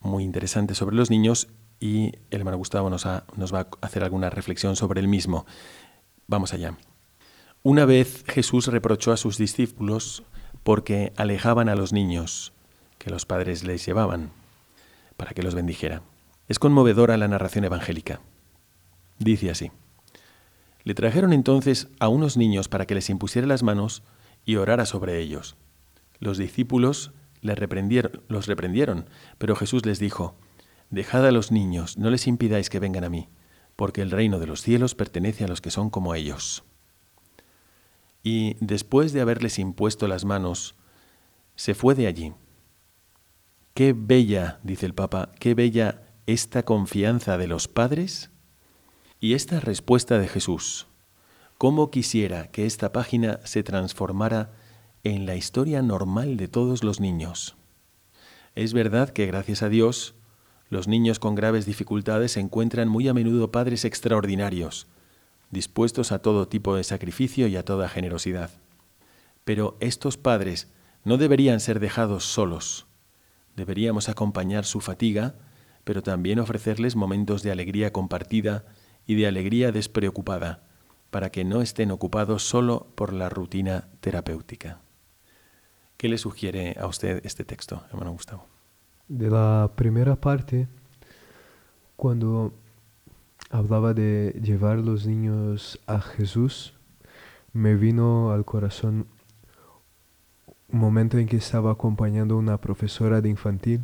[0.00, 4.28] muy interesante sobre los niños, y el hermano Gustavo nos, nos va a hacer alguna
[4.28, 5.46] reflexión sobre el mismo.
[6.26, 6.76] Vamos allá.
[7.62, 10.22] Una vez Jesús reprochó a sus discípulos
[10.62, 12.52] porque alejaban a los niños
[12.98, 14.30] que los padres les llevaban
[15.16, 16.02] para que los bendijera.
[16.48, 18.20] Es conmovedora la narración evangélica.
[19.18, 19.70] Dice así.
[20.84, 24.02] Le trajeron entonces a unos niños para que les impusiera las manos
[24.46, 25.56] y orara sobre ellos.
[26.18, 30.34] Los discípulos les reprendieron, los reprendieron, pero Jesús les dijo,
[30.88, 33.28] Dejad a los niños, no les impidáis que vengan a mí
[33.80, 36.64] porque el reino de los cielos pertenece a los que son como ellos.
[38.22, 40.74] Y después de haberles impuesto las manos,
[41.54, 42.32] se fue de allí.
[43.74, 48.30] Qué bella, dice el Papa, qué bella esta confianza de los padres
[49.20, 50.86] y esta respuesta de Jesús.
[51.58, 54.52] ¿Cómo quisiera que esta página se transformara
[55.04, 57.56] en la historia normal de todos los niños?
[58.54, 60.14] Es verdad que gracias a Dios
[60.70, 64.86] los niños con graves dificultades encuentran muy a menudo padres extraordinarios,
[65.50, 68.50] dispuestos a todo tipo de sacrificio y a toda generosidad.
[69.44, 70.72] Pero estos padres
[71.04, 72.86] no deberían ser dejados solos.
[73.56, 75.34] Deberíamos acompañar su fatiga,
[75.84, 78.64] pero también ofrecerles momentos de alegría compartida
[79.06, 80.62] y de alegría despreocupada,
[81.10, 84.80] para que no estén ocupados solo por la rutina terapéutica.
[85.96, 88.46] ¿Qué le sugiere a usted este texto, hermano Gustavo?
[89.10, 90.68] de la primera parte,
[91.96, 92.54] cuando
[93.50, 96.72] hablaba de llevar los niños a Jesús,
[97.52, 99.06] me vino al corazón
[100.68, 103.80] un momento en que estaba acompañando a una profesora de infantil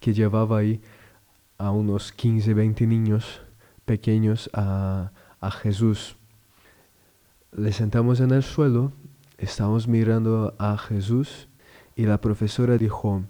[0.00, 0.80] que llevaba ahí
[1.58, 3.42] a unos 15, 20 niños
[3.84, 6.16] pequeños a, a Jesús.
[7.52, 8.92] Le sentamos en el suelo,
[9.36, 11.48] estábamos mirando a Jesús
[11.94, 13.22] y la profesora dijo,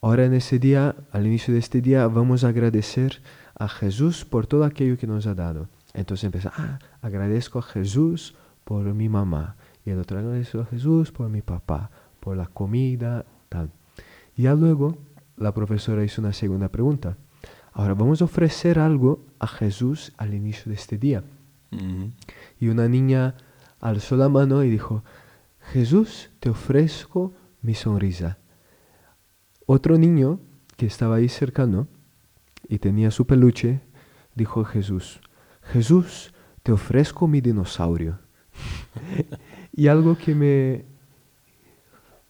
[0.00, 3.22] Ahora en ese día, al inicio de este día, vamos a agradecer
[3.56, 5.68] a Jesús por todo aquello que nos ha dado.
[5.92, 9.56] Entonces empieza, ah, agradezco a Jesús por mi mamá.
[9.84, 11.90] Y el otro agradezco a Jesús por mi papá,
[12.20, 13.70] por la comida, tal.
[14.36, 14.98] Y ya luego
[15.36, 17.16] la profesora hizo una segunda pregunta.
[17.72, 21.24] Ahora vamos a ofrecer algo a Jesús al inicio de este día.
[22.60, 23.34] Y una niña
[23.80, 25.02] alzó la mano y dijo,
[25.72, 28.38] Jesús, te ofrezco mi sonrisa.
[29.66, 30.38] Otro niño
[30.76, 31.88] que estaba ahí cercano
[32.68, 33.80] y tenía su peluche,
[34.34, 35.20] dijo Jesús,
[35.62, 38.18] Jesús, te ofrezco mi dinosaurio.
[39.72, 40.84] y algo que me,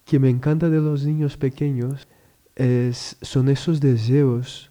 [0.04, 2.08] que me encanta de los niños pequeños
[2.56, 4.70] es, son esos deseos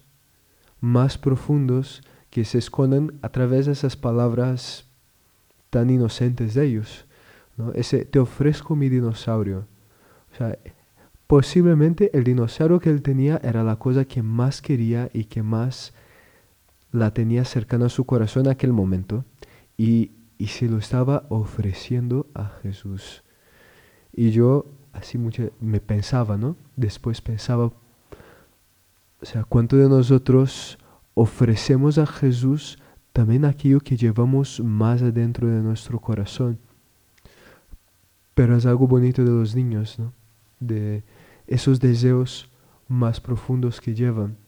[0.80, 4.86] más profundos que se esconden a través de esas palabras
[5.70, 7.06] tan inocentes de ellos.
[7.56, 7.72] ¿no?
[7.72, 9.66] Ese, te ofrezco mi dinosaurio.
[10.32, 10.58] O sea,
[11.26, 15.92] posiblemente el dinosaurio que él tenía era la cosa que más quería y que más
[16.92, 19.24] la tenía cercana a su corazón en aquel momento.
[19.76, 23.24] Y, y se lo estaba ofreciendo a Jesús.
[24.12, 26.56] Y yo así mucho me pensaba, ¿no?
[26.76, 27.74] Después pensaba, o
[29.22, 30.78] sea, ¿cuánto de nosotros
[31.14, 32.78] ofrecemos a Jesús
[33.12, 36.58] también aquello que llevamos más adentro de nuestro corazón?
[38.34, 40.12] Pero es algo bonito de los niños, ¿no?
[40.66, 41.04] De
[41.46, 42.48] esos deseos
[42.88, 44.38] más profundos que llevan.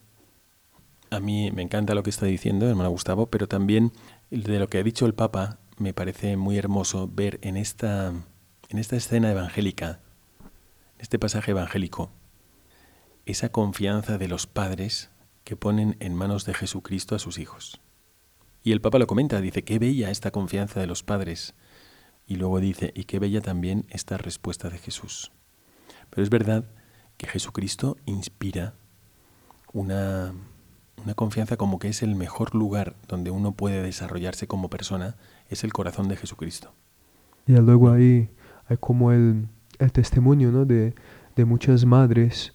[1.10, 3.92] A mí me encanta lo que está diciendo, hermano Gustavo, pero también
[4.30, 8.12] de lo que ha dicho el Papa, me parece muy hermoso ver en esta,
[8.68, 10.00] en esta escena evangélica,
[10.96, 12.10] en este pasaje evangélico,
[13.24, 15.10] esa confianza de los padres
[15.44, 17.80] que ponen en manos de Jesucristo a sus hijos.
[18.64, 21.54] Y el Papa lo comenta, dice, qué bella esta confianza de los padres.
[22.26, 25.30] Y luego dice, y qué bella también esta respuesta de Jesús.
[26.10, 26.64] Pero es verdad
[27.16, 28.74] que Jesucristo inspira
[29.72, 30.32] una,
[31.02, 35.16] una confianza como que es el mejor lugar donde uno puede desarrollarse como persona,
[35.48, 36.72] es el corazón de Jesucristo.
[37.46, 38.28] Y luego ahí
[38.68, 40.64] hay como el, el testimonio ¿no?
[40.64, 40.94] de,
[41.36, 42.52] de muchas madres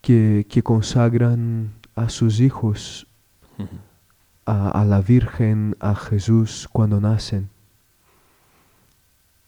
[0.00, 3.06] que, que consagran a sus hijos
[4.46, 7.50] a, a la Virgen, a Jesús cuando nacen.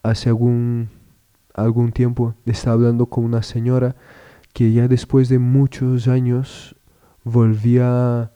[0.03, 0.91] Hace algún,
[1.63, 3.97] algún tiempo estaba hablando con una señora
[4.53, 6.77] que ya después de muchos años
[7.25, 8.33] volvía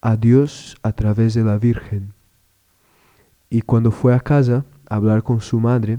[0.00, 2.12] a Dios a través de la Virgen.
[3.50, 5.98] Y cuando fue a casa a hablar con su madre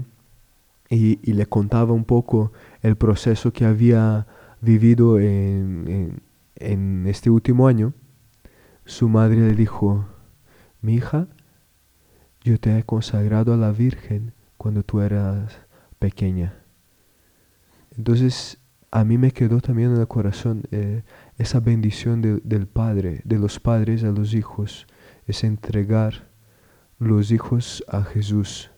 [0.90, 4.26] y, le contaba un poco el proceso que había
[4.60, 6.20] vivido en-
[6.56, 7.92] en este último año,
[8.84, 10.06] su madre le dijo,
[10.80, 11.26] mi hija,
[12.42, 15.58] yo te he consagrado a la Virgen cuando tú eras
[16.08, 16.50] pequeña.
[17.96, 18.58] Entonces,
[18.90, 21.02] a mí me quedó también en el corazón eh,
[21.38, 24.86] esa bendición de- del Padre, de los padres a los hijos,
[25.26, 26.12] es entregar
[26.98, 28.70] los hijos a Jesús.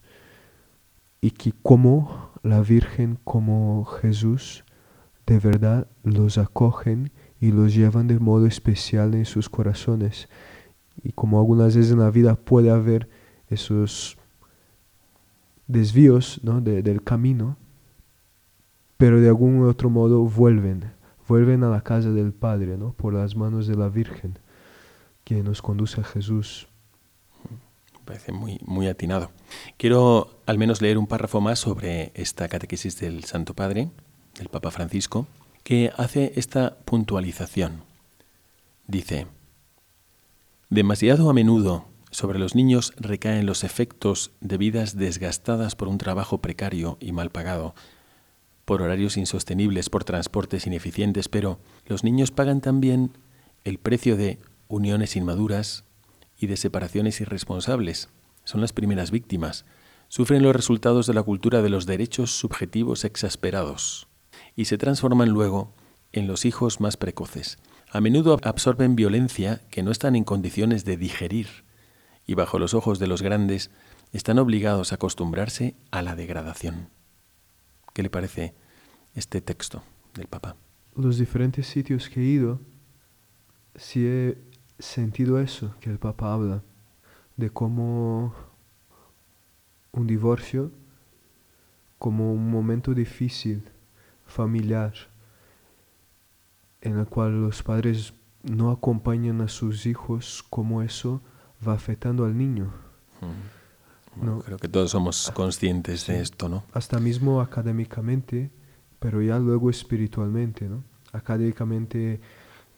[1.21, 4.65] Y que como la Virgen, como Jesús,
[5.27, 7.11] de verdad los acogen
[7.41, 10.29] y los llevan de modo especial en sus corazones.
[11.03, 13.09] Y como algunas veces en la vida puede haber
[13.49, 14.17] esos
[15.67, 16.61] desvíos ¿no?
[16.61, 17.57] de- del camino,
[18.97, 20.91] pero de algún otro modo vuelven,
[21.29, 22.93] vuelven a la casa del Padre, ¿no?
[22.93, 24.39] por las manos de la Virgen,
[25.25, 26.69] que nos conduce a Jesús.
[27.93, 29.31] Me parece muy, muy atinado.
[29.77, 33.91] Quiero al menos leer un párrafo más sobre esta catequesis del Santo Padre,
[34.39, 35.27] del Papa Francisco,
[35.65, 37.83] que hace esta puntualización.
[38.87, 39.27] Dice,
[40.71, 46.41] demasiado a menudo sobre los niños recaen los efectos de vidas desgastadas por un trabajo
[46.41, 47.75] precario y mal pagado,
[48.65, 53.11] por horarios insostenibles, por transportes ineficientes, pero los niños pagan también
[53.65, 55.85] el precio de uniones inmaduras
[56.39, 58.09] y de separaciones irresponsables.
[58.45, 59.67] Son las primeras víctimas.
[60.09, 64.09] Sufren los resultados de la cultura de los derechos subjetivos exasperados
[64.57, 65.75] y se transforman luego
[66.13, 67.59] en los hijos más precoces.
[67.91, 71.66] A menudo absorben violencia que no están en condiciones de digerir
[72.27, 73.71] y bajo los ojos de los grandes
[74.13, 76.91] están obligados a acostumbrarse a la degradación.
[77.93, 78.55] ¿Qué le parece
[79.15, 79.83] este texto
[80.15, 80.57] del Papa?
[80.95, 82.61] Los diferentes sitios que he ido,
[83.75, 84.39] sí he
[84.79, 86.63] sentido eso que el Papa habla,
[87.37, 88.35] de cómo
[89.93, 90.73] un divorcio,
[91.99, 93.69] como un momento difícil,
[94.27, 94.95] familiar,
[96.81, 101.21] en el cual los padres no acompañan a sus hijos, cómo eso
[101.67, 102.73] va afectando al niño.
[103.21, 104.43] Bueno, No.
[104.43, 106.65] Creo que todos somos conscientes de esto, ¿no?
[106.73, 108.51] hasta mismo académicamente,
[108.99, 110.83] pero ya luego espiritualmente, ¿no?
[111.13, 112.21] Académicamente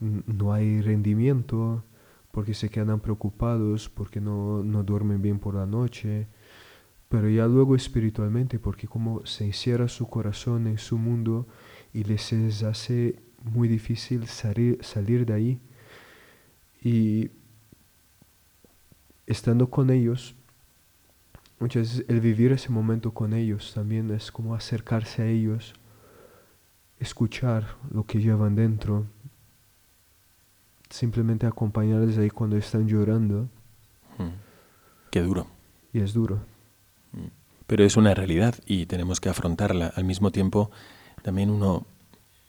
[0.00, 1.84] no hay rendimiento
[2.32, 6.26] porque se quedan preocupados, porque no, no duermen bien por la noche,
[7.08, 11.46] pero ya luego espiritualmente porque como se encierra su corazón en su mundo
[11.92, 15.60] y les es- hace muy difícil salir, salir de ahí.
[16.82, 17.30] Y
[19.28, 20.34] estando con ellos,
[21.60, 25.74] muchas veces el vivir ese momento con ellos también es como acercarse a ellos,
[26.98, 29.06] escuchar lo que llevan dentro,
[30.88, 33.42] simplemente acompañarles ahí cuando están llorando.
[34.16, 34.32] Mm.
[35.10, 35.46] Qué duro.
[35.92, 36.40] Y es duro.
[37.66, 39.92] Pero es una realidad y tenemos que afrontarla.
[39.94, 40.70] Al mismo tiempo,
[41.22, 41.86] también uno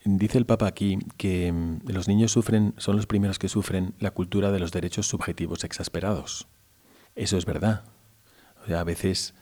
[0.05, 4.11] dice el Papa aquí que mm, los niños sufren, son los primeros que sufren la
[4.11, 6.47] cultura de los derechos subjetivos exasperados.
[7.19, 7.83] Eso es verdad.
[8.73, 9.33] A veces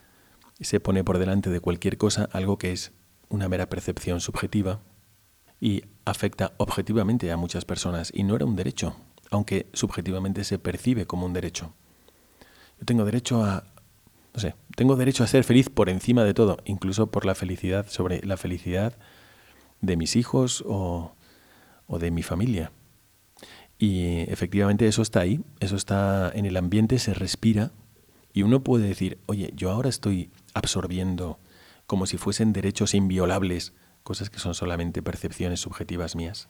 [0.60, 2.92] se pone por delante de cualquier cosa algo que es
[3.30, 4.80] una mera percepción subjetiva
[5.62, 8.96] y afecta objetivamente a muchas personas y no era un derecho,
[9.30, 11.76] aunque subjetivamente se percibe como un derecho.
[12.80, 13.66] Yo tengo derecho a,
[14.34, 17.88] no sé, tengo derecho a ser feliz por encima de todo, incluso por la felicidad,
[17.88, 18.98] sobre la felicidad
[19.82, 21.14] de mis hijos o,
[21.86, 22.72] o de mi familia.
[23.80, 27.72] Y efectivamente eso está ahí, eso está en el ambiente, se respira
[28.34, 31.40] y uno puede decir, oye, yo ahora estoy absorbiendo
[31.86, 33.74] como si fuesen derechos inviolables
[34.04, 36.50] cosas que son solamente percepciones subjetivas mías.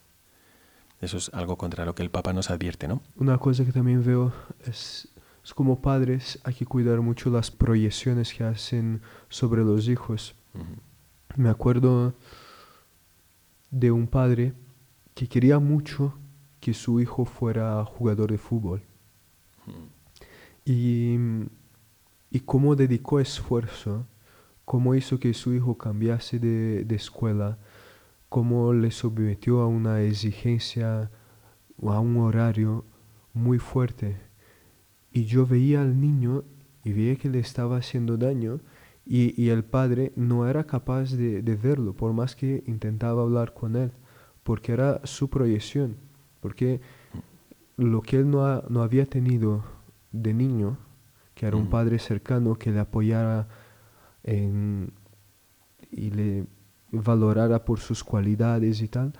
[1.01, 3.01] Eso es algo contra lo que el Papa nos advierte, ¿no?
[3.15, 4.33] Una cosa que también veo
[4.65, 5.09] es,
[5.43, 10.35] es como padres hay que cuidar mucho las proyecciones que hacen sobre los hijos.
[11.35, 12.15] Me acuerdo
[13.71, 14.53] de un padre
[15.13, 16.13] que quería mucho
[16.67, 18.81] que su hijo fuera jugador de fútbol.
[20.65, 21.15] Y,
[22.29, 24.05] y cómo dedicó esfuerzo
[24.67, 27.57] cómo hizo que su hijo cambiase de, escuela,
[28.27, 31.09] cómo le sometió a una exigencia
[31.79, 32.83] o a un horario
[33.33, 34.17] muy fuerte.
[35.09, 36.43] Y yo veía al niño
[36.83, 38.59] y veía que le estaba haciendo daño
[39.05, 43.93] y, el padre no era capaz de, verlo, por más que intentaba hablar con él,
[44.43, 45.95] porque era su proyección,
[46.47, 46.79] porque
[47.75, 49.65] lo que él no, no había tenido
[50.13, 50.77] de niño,
[51.35, 53.49] que era un padre cercano que le apoyara
[54.23, 56.47] y le
[56.89, 59.11] valorara por sus cualidades y tal,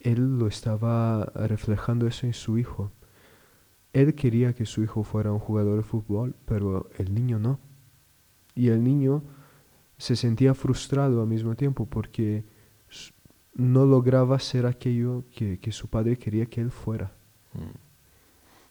[0.00, 2.92] él lo estaba reflejando eso en su hijo.
[3.94, 7.58] Él quería que su hijo fuera un jugador de fútbol, pero el niño no.
[8.54, 9.22] Y el niño
[9.96, 12.44] se sentía frustrado al mismo tiempo porque
[13.58, 17.12] no lograba ser aquello que, su padre quería que él fuera.
[17.52, 17.76] Mm.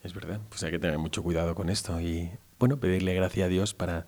[0.04, 3.48] Es verdad, pues hay que tener mucho cuidado con esto y, bueno, pedirle gracia a
[3.50, 4.08] Dios para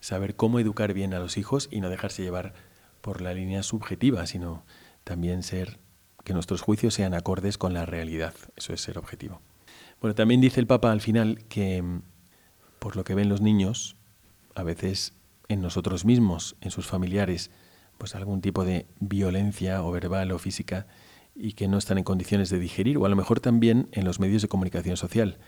[0.00, 2.52] saber cómo educar bien a los hijos y no dejarse llevar
[3.00, 4.64] por la línea subjetiva, sino
[5.04, 5.78] también ser
[6.24, 8.34] que nuestros juicios sean acordes con la realidad.
[8.56, 9.40] Eso es ser objetivo.
[10.00, 12.02] Bueno, también dice el Papa al final que mm,
[12.80, 13.96] por lo que ven los niños,
[14.56, 15.14] a veces
[15.48, 17.52] en nosotros mismos, en sus familiares,
[17.98, 20.86] pues algún tipo de violencia o verbal o física
[21.34, 24.18] y que no están en condiciones de digerir, o a lo mejor también en los
[24.18, 25.38] medios de comunicación social,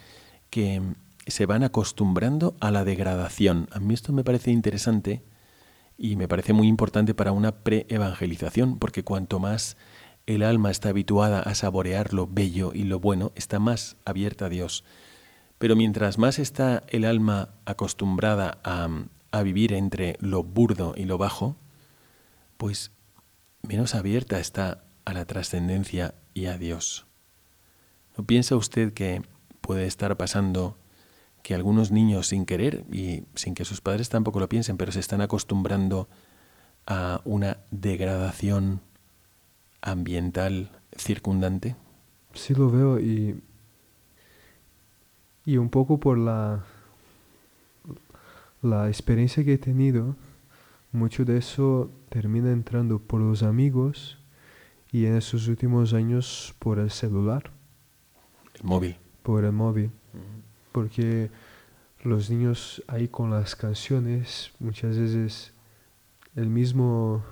[0.51, 0.83] que
[1.27, 3.69] se van acostumbrando a la degradación.
[3.73, 5.23] A mí esto me parece interesante
[5.99, 9.77] y me parece muy importante para una pre-evangelización, porque cuanto más
[10.27, 14.49] el alma está habituada a saborear lo bello y lo bueno, está más abierta a
[14.49, 14.85] Dios.
[15.59, 18.89] Pero mientras más está el alma acostumbrada a,
[19.33, 21.57] a vivir entre lo burdo y lo bajo,
[22.61, 22.93] pues
[23.63, 27.07] menos abierta está a la trascendencia y a Dios.
[28.19, 29.23] ¿No piensa usted que
[29.63, 30.77] puede estar pasando
[31.43, 35.01] que algunos niños sin querer y sin que sus padres tampoco lo piensen, pero se
[35.01, 36.07] están acostumbrando
[36.87, 38.83] a una degradación
[39.81, 41.77] ambiental circundante?
[42.35, 43.41] Sí lo veo y,
[45.47, 46.63] y un poco por la,
[48.61, 50.15] la experiencia que he tenido,
[50.93, 54.19] mucho de eso termina entrando por los amigos
[54.93, 57.51] y en esos últimos años por el celular.
[58.55, 58.97] El móvil.
[59.23, 59.91] Por el móvil
[60.73, 61.31] porque
[62.03, 65.53] los niños ahí con las canciones, muchas veces
[66.37, 67.25] el mismo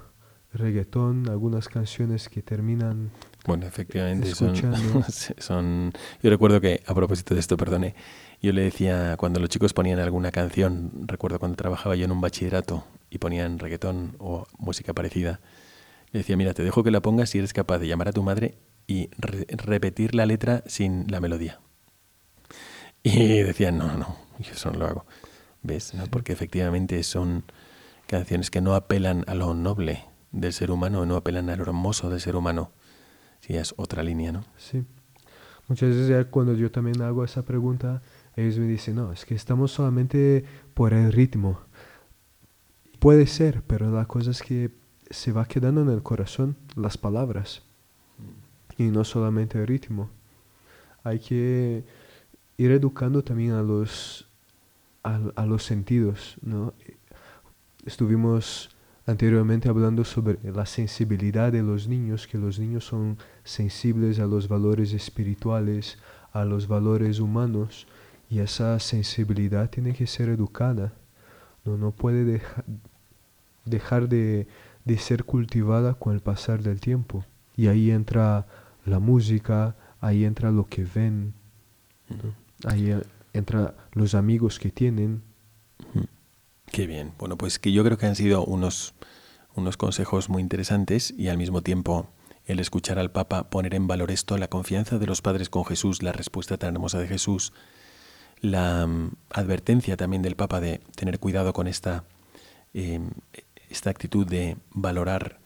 [0.53, 3.11] reggaetón, algunas canciones que terminan
[3.47, 4.55] bueno, efectivamente, son,
[5.39, 5.93] son,
[6.23, 7.95] Yo recuerdo que, a propósito de esto, perdone,
[8.43, 12.21] yo le decía, cuando los chicos ponían alguna canción, recuerdo cuando trabajaba yo en un
[12.21, 15.41] bachillerato y ponían reggaetón o música parecida,
[16.13, 18.23] le decía, mira, te dejo que la pongas si eres capaz de llamar a tu
[18.23, 21.61] madre y repetir la letra sin la melodía.
[23.03, 25.07] Y decían, no, no, yo eso no lo hago.
[25.63, 25.93] ¿Ves?
[26.11, 27.45] Porque efectivamente son
[28.07, 32.11] canciones que no apelan a lo noble del ser humano, no apelan a lo hermoso
[32.11, 32.73] del ser humano.
[33.41, 34.45] Sí, es otra línea, ¿no?
[34.57, 34.85] Sí.
[35.69, 38.03] Muchas veces cuando yo también hago esa pregunta,
[38.37, 41.61] ellos me dicen, no, es que estamos solamente por el ritmo.
[42.99, 44.71] Puede ser, pero la cosa es que
[45.11, 47.63] se va quedando en el corazón las palabras
[48.77, 50.11] y no solamente el ritmo.
[51.05, 51.85] Hay que
[52.57, 54.29] ir educando también a los,
[55.03, 56.75] a, los sentidos, ¿no?
[57.85, 58.71] Estuvimos
[59.07, 64.49] anteriormente hablando sobre la sensibilidad de los niños, que los niños son sensibles a los
[64.49, 65.99] valores espirituales,
[66.33, 67.87] a los valores humanos,
[68.29, 70.93] y esa sensibilidad tiene que ser educada,
[71.65, 72.65] no, no puede deja,
[73.69, 74.47] dejar de,
[74.85, 77.25] de ser cultivada con el pasar del tiempo.
[77.57, 78.47] Y ahí entra
[78.85, 81.35] la música, ahí entra lo que ven,
[82.09, 82.35] ¿no?
[82.69, 82.95] ahí
[83.33, 85.23] entra los amigos que tienen.
[86.71, 87.13] Qué bien.
[87.19, 88.95] Bueno, pues que yo creo que han sido unos,
[89.55, 92.09] unos consejos muy interesantes y al mismo tiempo
[92.47, 96.03] el escuchar al Papa poner en valor esto, la confianza de los padres con Jesús,
[96.03, 97.53] la respuesta tan hermosa de Jesús,
[98.41, 102.05] la um, advertencia también del Papa de tener cuidado con esta,
[102.73, 103.01] eh,
[103.71, 105.41] esta actitud de valorar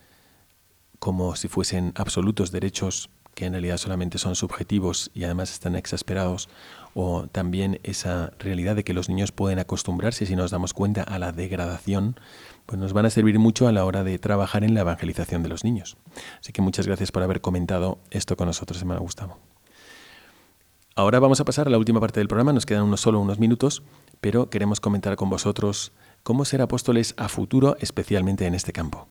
[0.98, 6.48] como si fuesen absolutos derechos que en realidad solamente son subjetivos y además están exasperados,
[6.94, 11.18] o también esa realidad de que los niños pueden acostumbrarse, si nos damos cuenta, a
[11.18, 12.20] la degradación,
[12.66, 15.48] pues nos van a servir mucho a la hora de trabajar en la evangelización de
[15.48, 15.96] los niños.
[16.40, 19.38] Así que muchas gracias por haber comentado esto con nosotros, hermano Gustavo.
[20.94, 23.82] Ahora vamos a pasar a la última parte del programa, nos quedan solo unos minutos,
[24.20, 25.92] pero queremos comentar con vosotros
[26.22, 29.06] cómo ser apóstoles a futuro, especialmente en este campo.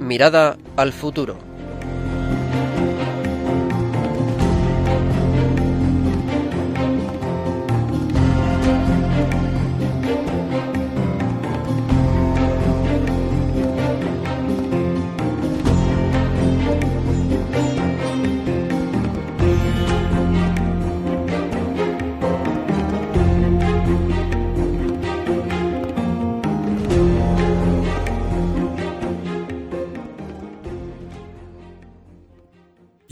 [0.00, 1.45] Mirada al futuro.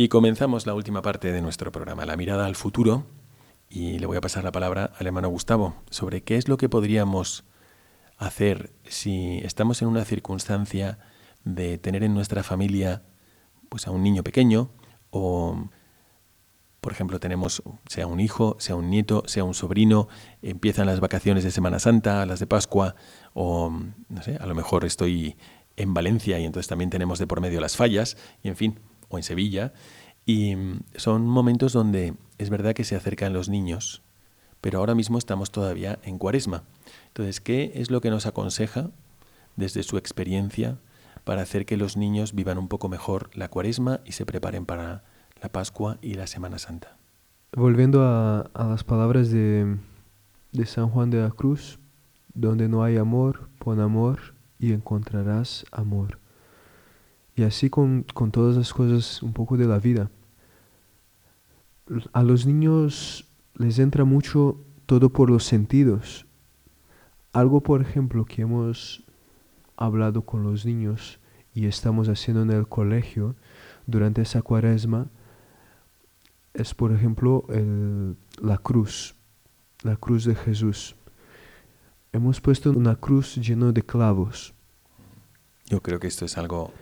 [0.05, 3.07] Y comenzamos la última parte de nuestro programa, la mirada al futuro,
[3.71, 6.69] y le voy a pasar la palabra al hermano Gustavo sobre qué es lo que
[6.69, 7.45] podríamos
[8.19, 10.99] hacer si estamos en una circunstancia
[11.45, 13.03] de tener en nuestra familia
[13.71, 14.69] pues a un niño pequeño
[15.09, 15.71] o
[16.83, 20.09] por ejemplo tenemos sea un hijo, sea un nieto, sea un sobrino,
[20.43, 22.95] empiezan las vacaciones de Semana Santa, las de Pascua
[23.33, 23.73] o
[24.11, 25.39] no sé, a lo mejor estoy
[25.77, 28.81] en Valencia y entonces también tenemos de por medio las fallas y en fin,
[29.15, 29.73] o en Sevilla,
[30.27, 30.57] y
[30.97, 34.03] son momentos donde es verdad que se acercan los niños,
[34.61, 36.65] pero ahora mismo estamos todavía en cuaresma.
[37.09, 38.91] Entonces, ¿qué es lo que nos aconseja
[39.57, 40.79] desde su experiencia
[41.25, 45.05] para hacer que los niños vivan un poco mejor la cuaresma y se preparen para
[45.43, 46.97] la Pascua y la Semana Santa?
[47.55, 49.77] Volviendo a, a las palabras de,
[50.53, 51.79] de San Juan de la Cruz,
[52.33, 56.19] donde no hay amor, pon amor y encontrarás amor.
[57.37, 60.11] Y así con, con, todas las cosas un poco de la vida.
[62.13, 66.27] A los niños les entra mucho todo por los sentidos.
[67.33, 69.05] Algo, por ejemplo, que hemos
[69.77, 71.19] hablado con los niños
[71.53, 73.35] y estamos haciendo en el colegio
[73.87, 75.09] durante esa cuaresma
[76.55, 79.15] es, por ejemplo, el, la cruz,
[79.83, 80.95] la cruz de Jesús.
[82.13, 84.55] Hemos puesto una cruz llena de clavos.
[85.67, 86.73] Yo creo que esto es algo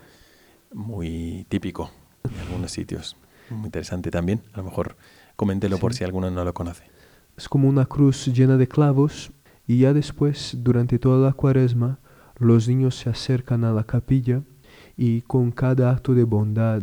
[0.74, 1.90] muy típico
[2.24, 3.16] en algunos sitios.
[3.50, 4.42] Muy interesante también.
[4.52, 4.96] A lo mejor
[5.36, 5.80] coméntelo sí.
[5.80, 6.84] por si alguno no lo conoce.
[7.36, 9.32] Es como una cruz llena de clavos
[9.66, 11.98] y ya después, durante toda la cuaresma,
[12.38, 14.42] los niños se acercan a la capilla
[14.96, 16.82] y con cada acto de bondad,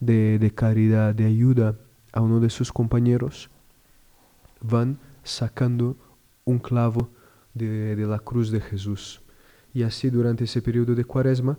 [0.00, 1.76] de, de caridad, de ayuda
[2.12, 3.50] a uno de sus compañeros,
[4.60, 5.96] van sacando
[6.44, 7.10] un clavo
[7.54, 9.22] de, de la cruz de Jesús.
[9.72, 11.58] Y así durante ese periodo de cuaresma,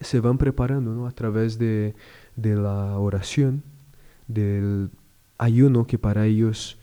[0.00, 1.06] se van preparando ¿no?
[1.06, 1.94] a través de,
[2.36, 3.62] de, la oración,
[4.28, 4.90] del
[5.38, 6.78] ayuno que para ellos,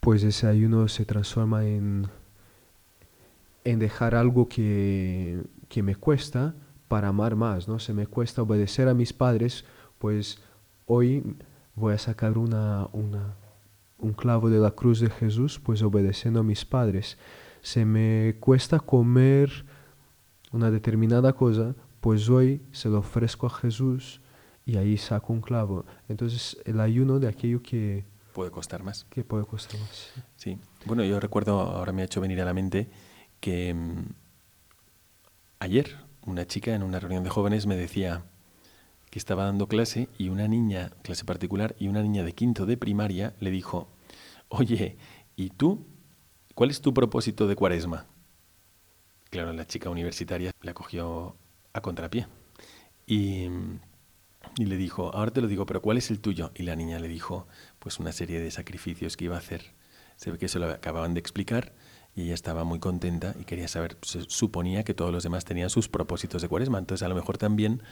[0.00, 2.06] pues ese ayuno se transforma en,
[3.64, 6.54] en dejar algo que, que me cuesta
[6.88, 7.78] para amar más, ¿no?
[7.78, 9.64] Se me cuesta obedecer a mis padres,
[9.98, 10.42] pues
[10.86, 11.36] hoy
[11.76, 13.36] voy a sacar una, una,
[13.98, 17.16] un clavo de la cruz de Jesús, pues obedeciendo a mis padres.
[17.62, 19.64] Se me cuesta comer
[20.52, 24.20] una determinada cosa, pues hoy se lo ofrezco a Jesús
[24.66, 25.84] y ahí saco un clavo.
[26.08, 29.04] Entonces el ayuno de aquello que puede costar más.
[29.10, 30.12] Que puede costar más.
[30.36, 30.58] Sí.
[30.86, 32.88] Bueno, yo recuerdo, ahora me ha hecho venir a la mente
[33.40, 34.12] que mmm,
[35.58, 35.96] ayer
[36.26, 38.24] una chica en una reunión de jóvenes me decía
[39.10, 42.76] que estaba dando clase y una niña, clase particular, y una niña de quinto de
[42.76, 43.88] primaria le dijo,
[44.48, 44.96] oye,
[45.36, 45.84] ¿y tú?
[46.54, 48.06] ¿Cuál es tu propósito de cuaresma?
[49.30, 51.36] Claro, la chica universitaria la cogió
[51.72, 52.26] a contrapié
[53.06, 53.48] Y,
[54.56, 56.50] le dijo, ahora te lo digo, pero ¿cuál es el tuyo?
[56.56, 57.46] Y la niña le dijo,
[57.78, 59.62] pues una serie de sacrificios que iba a hacer.
[60.16, 61.72] Se ve que se lo acababan de explicar
[62.16, 65.70] y ella estaba muy contenta y quería saber, se suponía que todos los demás tenían
[65.70, 66.78] sus propósitos de cuaresma.
[66.78, 67.82] Entonces a lo mejor también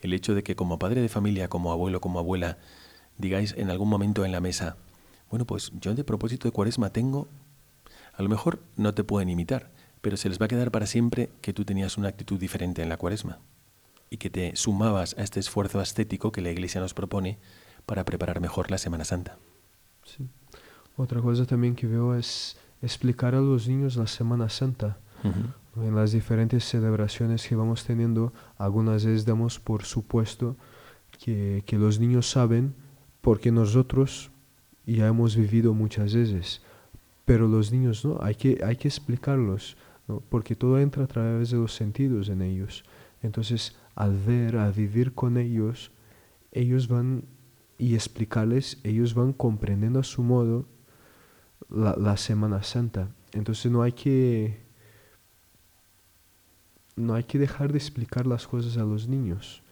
[0.00, 2.58] el hecho de que como padre de familia, como abuelo, como abuela,
[3.18, 4.76] digáis en algún momento en la mesa,
[5.30, 7.28] bueno, pues yo de propósito de cuaresma tengo,
[8.14, 9.70] a lo mejor no te pueden imitar,
[10.08, 12.88] pero se les va a quedar para siempre que tú tenías una actitud diferente en
[12.88, 13.40] la cuaresma
[14.08, 17.36] y que te sumabas a este esfuerzo estético que la Iglesia nos propone
[17.84, 19.36] para preparar mejor la Semana Santa.
[20.06, 20.26] Sí.
[20.96, 24.96] Otra cosa también que veo es explicar a los niños la Semana Santa.
[25.76, 30.56] En las diferentes celebraciones que vamos teniendo, algunas veces damos por supuesto
[31.22, 32.74] que, que los niños saben
[33.20, 34.30] porque nosotros
[34.86, 36.62] ya hemos vivido muchas veces,
[37.26, 39.76] pero los niños no, hay que, hay que explicarlos,
[40.28, 42.84] porque todo entra a través de los sentidos en ellos.
[43.22, 45.90] Entonces, al ver, al vivir con ellos,
[46.52, 47.24] ellos van
[47.78, 50.66] y explicarles, ellos van comprendiendo a su modo
[51.68, 53.08] la, la Semana Santa.
[53.32, 54.66] Entonces no hay que
[56.96, 59.62] no hay que dejar de explicar las cosas a los niños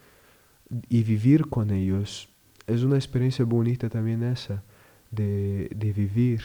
[0.89, 2.29] y vivir con ellos.
[2.67, 4.63] Es una experiencia bonita también esa,
[5.11, 6.43] de, de vivir,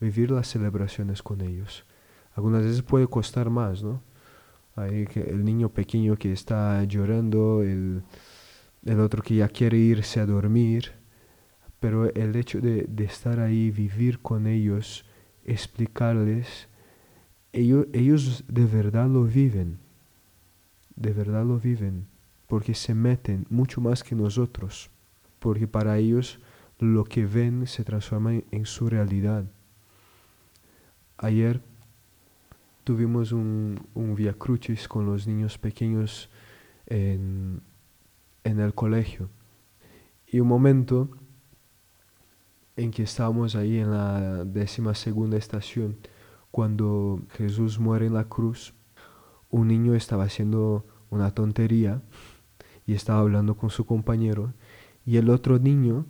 [0.00, 1.84] vivir las celebraciones con ellos.
[2.34, 4.02] Algunas veces puede costar más, ¿no?
[4.76, 8.02] Hay el niño pequeño que está llorando, el,
[8.84, 10.92] el otro que ya quiere irse a dormir,
[11.80, 15.04] pero el hecho de, de estar ahí, vivir con ellos,
[15.44, 16.68] explicarles,
[17.52, 19.78] ellos, ellos de verdad lo viven,
[20.94, 22.06] de verdad lo viven,
[22.46, 24.90] porque se meten mucho más que nosotros,
[25.40, 26.38] porque para ellos
[26.78, 29.44] lo que ven se transforma en, en su realidad.
[31.18, 31.60] Ayer
[32.90, 36.28] tuvimos un, un via crucis con los niños pequeños
[36.86, 37.62] en,
[38.42, 39.28] el colegio
[40.26, 41.08] y un momento
[42.74, 45.98] en que estábamos ahí en la décima segunda estación,
[46.50, 48.74] cuando Jesús muere en la cruz,
[49.50, 52.02] un niño estaba haciendo una tontería
[52.86, 54.52] y estaba hablando con su compañero
[55.06, 56.06] y el otro niño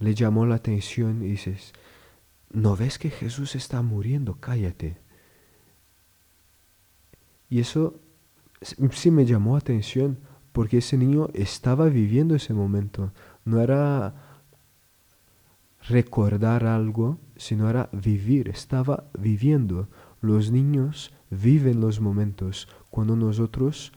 [0.00, 1.72] le llamó la atención y dices,
[2.50, 4.40] ¿no ves que Jesús está muriendo?
[4.40, 5.05] Cállate.
[7.48, 8.00] Y eso
[8.90, 10.18] sí me llamó atención
[10.52, 13.12] porque ese niño estaba viviendo ese momento.
[13.44, 14.14] No era
[15.88, 19.88] recordar algo, sino era vivir, estaba viviendo.
[20.20, 23.92] Los niños viven los momentos cuando nosotros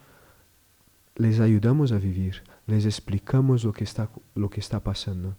[1.15, 5.35] les ayudamos a vivir, les explicamos lo que está, lo que está pasando.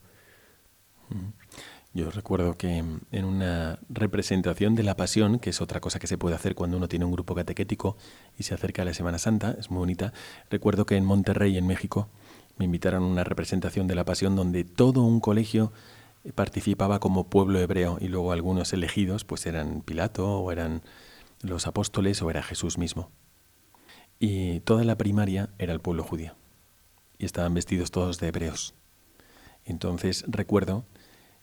[1.92, 6.18] Yo recuerdo que en una representación de la pasión, que es otra cosa que se
[6.18, 7.96] puede hacer cuando uno tiene un grupo catequético
[8.38, 10.12] y se acerca a la Semana Santa, es muy bonita,
[10.50, 12.08] recuerdo que en Monterrey, en México,
[12.58, 15.72] me invitaron a una representación de la pasión donde todo un colegio
[16.36, 20.82] participaba como pueblo hebreo y luego algunos elegidos pues eran Pilato o eran
[21.42, 23.10] los apóstoles o era Jesús mismo.
[24.20, 26.34] Y toda la primaria era el pueblo judío
[27.18, 28.74] y estaban vestidos todos de hebreos.
[29.64, 30.84] Entonces recuerdo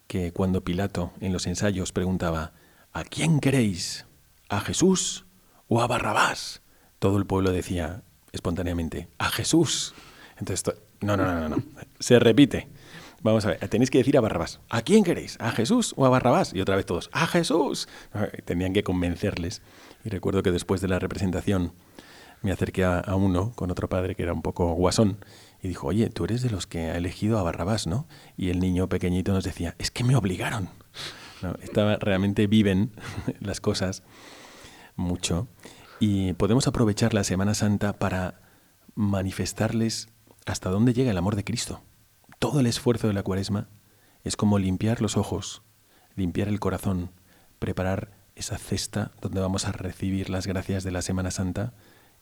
[0.07, 2.53] que cuando Pilato en los ensayos preguntaba
[2.93, 4.05] ¿A quién queréis?
[4.49, 5.25] ¿A Jesús
[5.67, 6.61] o a Barrabás?
[6.99, 9.93] Todo el pueblo decía espontáneamente ¡A Jesús!
[10.39, 11.63] Entonces, no, no, no, no, no.
[11.99, 12.67] Se repite.
[13.21, 14.59] Vamos a ver, tenéis que decir a Barrabás.
[14.69, 15.37] ¿A quién queréis?
[15.39, 16.53] ¿A Jesús o a Barrabás?
[16.53, 17.89] Y otra vez todos, ¡a Jesús!
[18.45, 19.61] Tenían que convencerles.
[20.05, 21.73] Y recuerdo que después de la representación
[22.43, 25.17] me acerqué a, a, uno con otro padre que era un poco guasón
[25.61, 28.07] y dijo, oye, tú eres de los que ha elegido a Barrabás, ¿no?
[28.35, 30.69] Y el niño pequeñito nos decía, es que me obligaron.
[31.41, 32.91] No, estaba, realmente viven
[33.39, 34.03] las cosas
[34.95, 35.47] mucho
[35.99, 38.41] y podemos aprovechar la Semana Santa para
[38.95, 40.09] manifestarles
[40.45, 41.81] hasta dónde llega el amor de Cristo.
[42.39, 43.67] Todo el esfuerzo de la cuaresma
[44.23, 45.63] es como limpiar los ojos,
[46.15, 47.11] limpiar el corazón,
[47.59, 51.73] preparar esa cesta donde vamos a recibir las gracias de la Semana Santa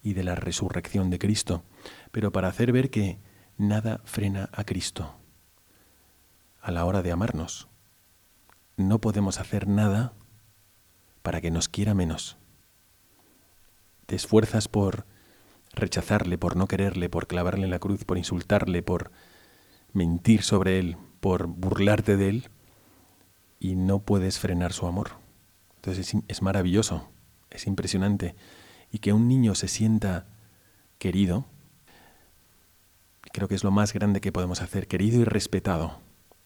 [0.06, 1.64] y de la resurrección de Cristo,
[2.12, 3.18] pero para hacer ver que
[3.58, 5.16] nada frena a Cristo
[6.62, 7.68] a la hora de amarnos.
[8.78, 10.14] No podemos hacer nada
[11.24, 12.38] para que nos quiera menos.
[14.06, 15.06] Te esfuerzas por
[15.74, 19.12] rechazarle, por no quererle, por clavarle en la cruz, por insultarle, por
[19.92, 22.50] mentir sobre él, por burlarte de él,
[23.60, 25.14] y no puedes frenar su amor.
[25.78, 27.10] Entonces es, es maravilloso,
[27.50, 28.36] es impresionante.
[28.96, 30.26] Y que un niño se sienta
[31.00, 31.44] querido,
[33.34, 36.00] creo que es lo más grande que podemos hacer, querido y respetado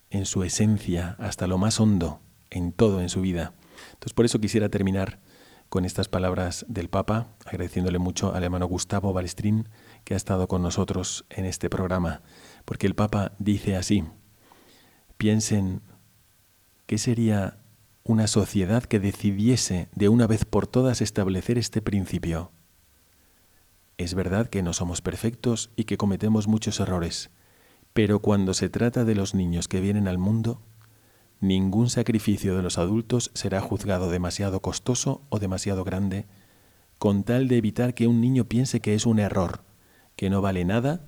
[0.09, 3.53] en su esencia, hasta lo más hondo, en todo en su vida.
[3.93, 5.19] Entonces por eso quisiera terminar
[5.69, 9.69] con estas palabras del Papa, agradeciéndole mucho al hermano Gustavo Balestrín,
[10.03, 12.23] que ha estado con nosotros en este programa,
[12.65, 14.05] porque el Papa dice así,
[15.17, 15.83] piensen
[16.87, 17.58] qué sería
[18.09, 22.51] una sociedad que decidiese de una vez por todas establecer este principio.
[23.99, 27.29] Es verdad que no somos perfectos y que cometemos muchos errores,
[27.93, 30.59] pero cuando se trata de los niños que vienen al mundo,
[31.39, 36.25] ningún sacrificio de los adultos será juzgado demasiado costoso o demasiado grande,
[36.97, 39.61] con tal de evitar que un niño piense que es un error,
[40.15, 41.05] que no vale nada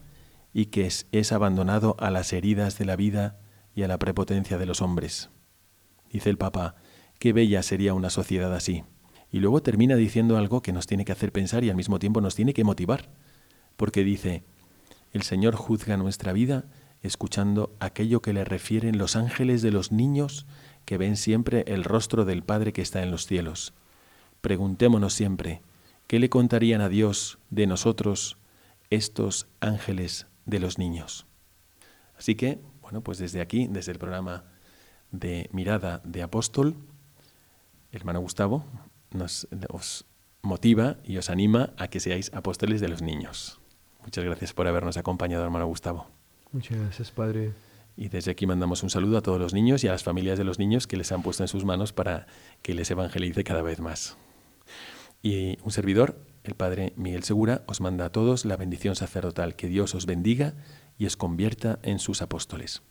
[0.53, 3.39] y que es, abandonado a las heridas de la vida
[3.73, 5.31] y a la prepotencia de los hombres.
[6.11, 6.75] Dice el Papa,
[7.21, 8.83] qué bella sería una sociedad así.
[9.31, 12.19] Y luego termina diciendo algo que nos tiene que hacer pensar y al mismo tiempo
[12.19, 13.09] nos tiene que motivar,
[13.77, 14.43] porque dice,
[15.13, 16.65] el Señor juzga nuestra vida
[17.03, 20.47] escuchando aquello que le refieren los ángeles de los niños
[20.83, 23.75] que ven siempre el rostro del Padre que está en los cielos.
[24.41, 25.61] Preguntémonos siempre,
[26.07, 28.37] ¿qué le contarían a Dios de nosotros
[28.89, 31.27] estos ángeles de los niños?
[32.17, 34.43] Así que, bueno, pues desde aquí, desde el programa
[35.11, 36.75] de Mirada de Apóstol,
[37.91, 38.65] el hermano Gustavo
[39.11, 40.05] nos, os
[40.41, 43.59] motiva y os anima a que seáis apóstoles de los niños.
[44.03, 46.07] Muchas gracias por habernos acompañado, hermano Gustavo.
[46.51, 47.53] Muchas gracias, Padre.
[47.95, 50.43] Y desde aquí mandamos un saludo a todos los niños y a las familias de
[50.43, 52.25] los niños que les han puesto en sus manos para
[52.61, 54.17] que les evangelice cada vez más.
[55.21, 59.55] Y un servidor, el Padre Miguel Segura, os manda a todos la bendición sacerdotal.
[59.55, 60.55] Que Dios os bendiga
[60.97, 62.81] y os convierta en sus apóstoles.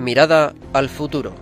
[0.00, 1.34] Mirada al futuro.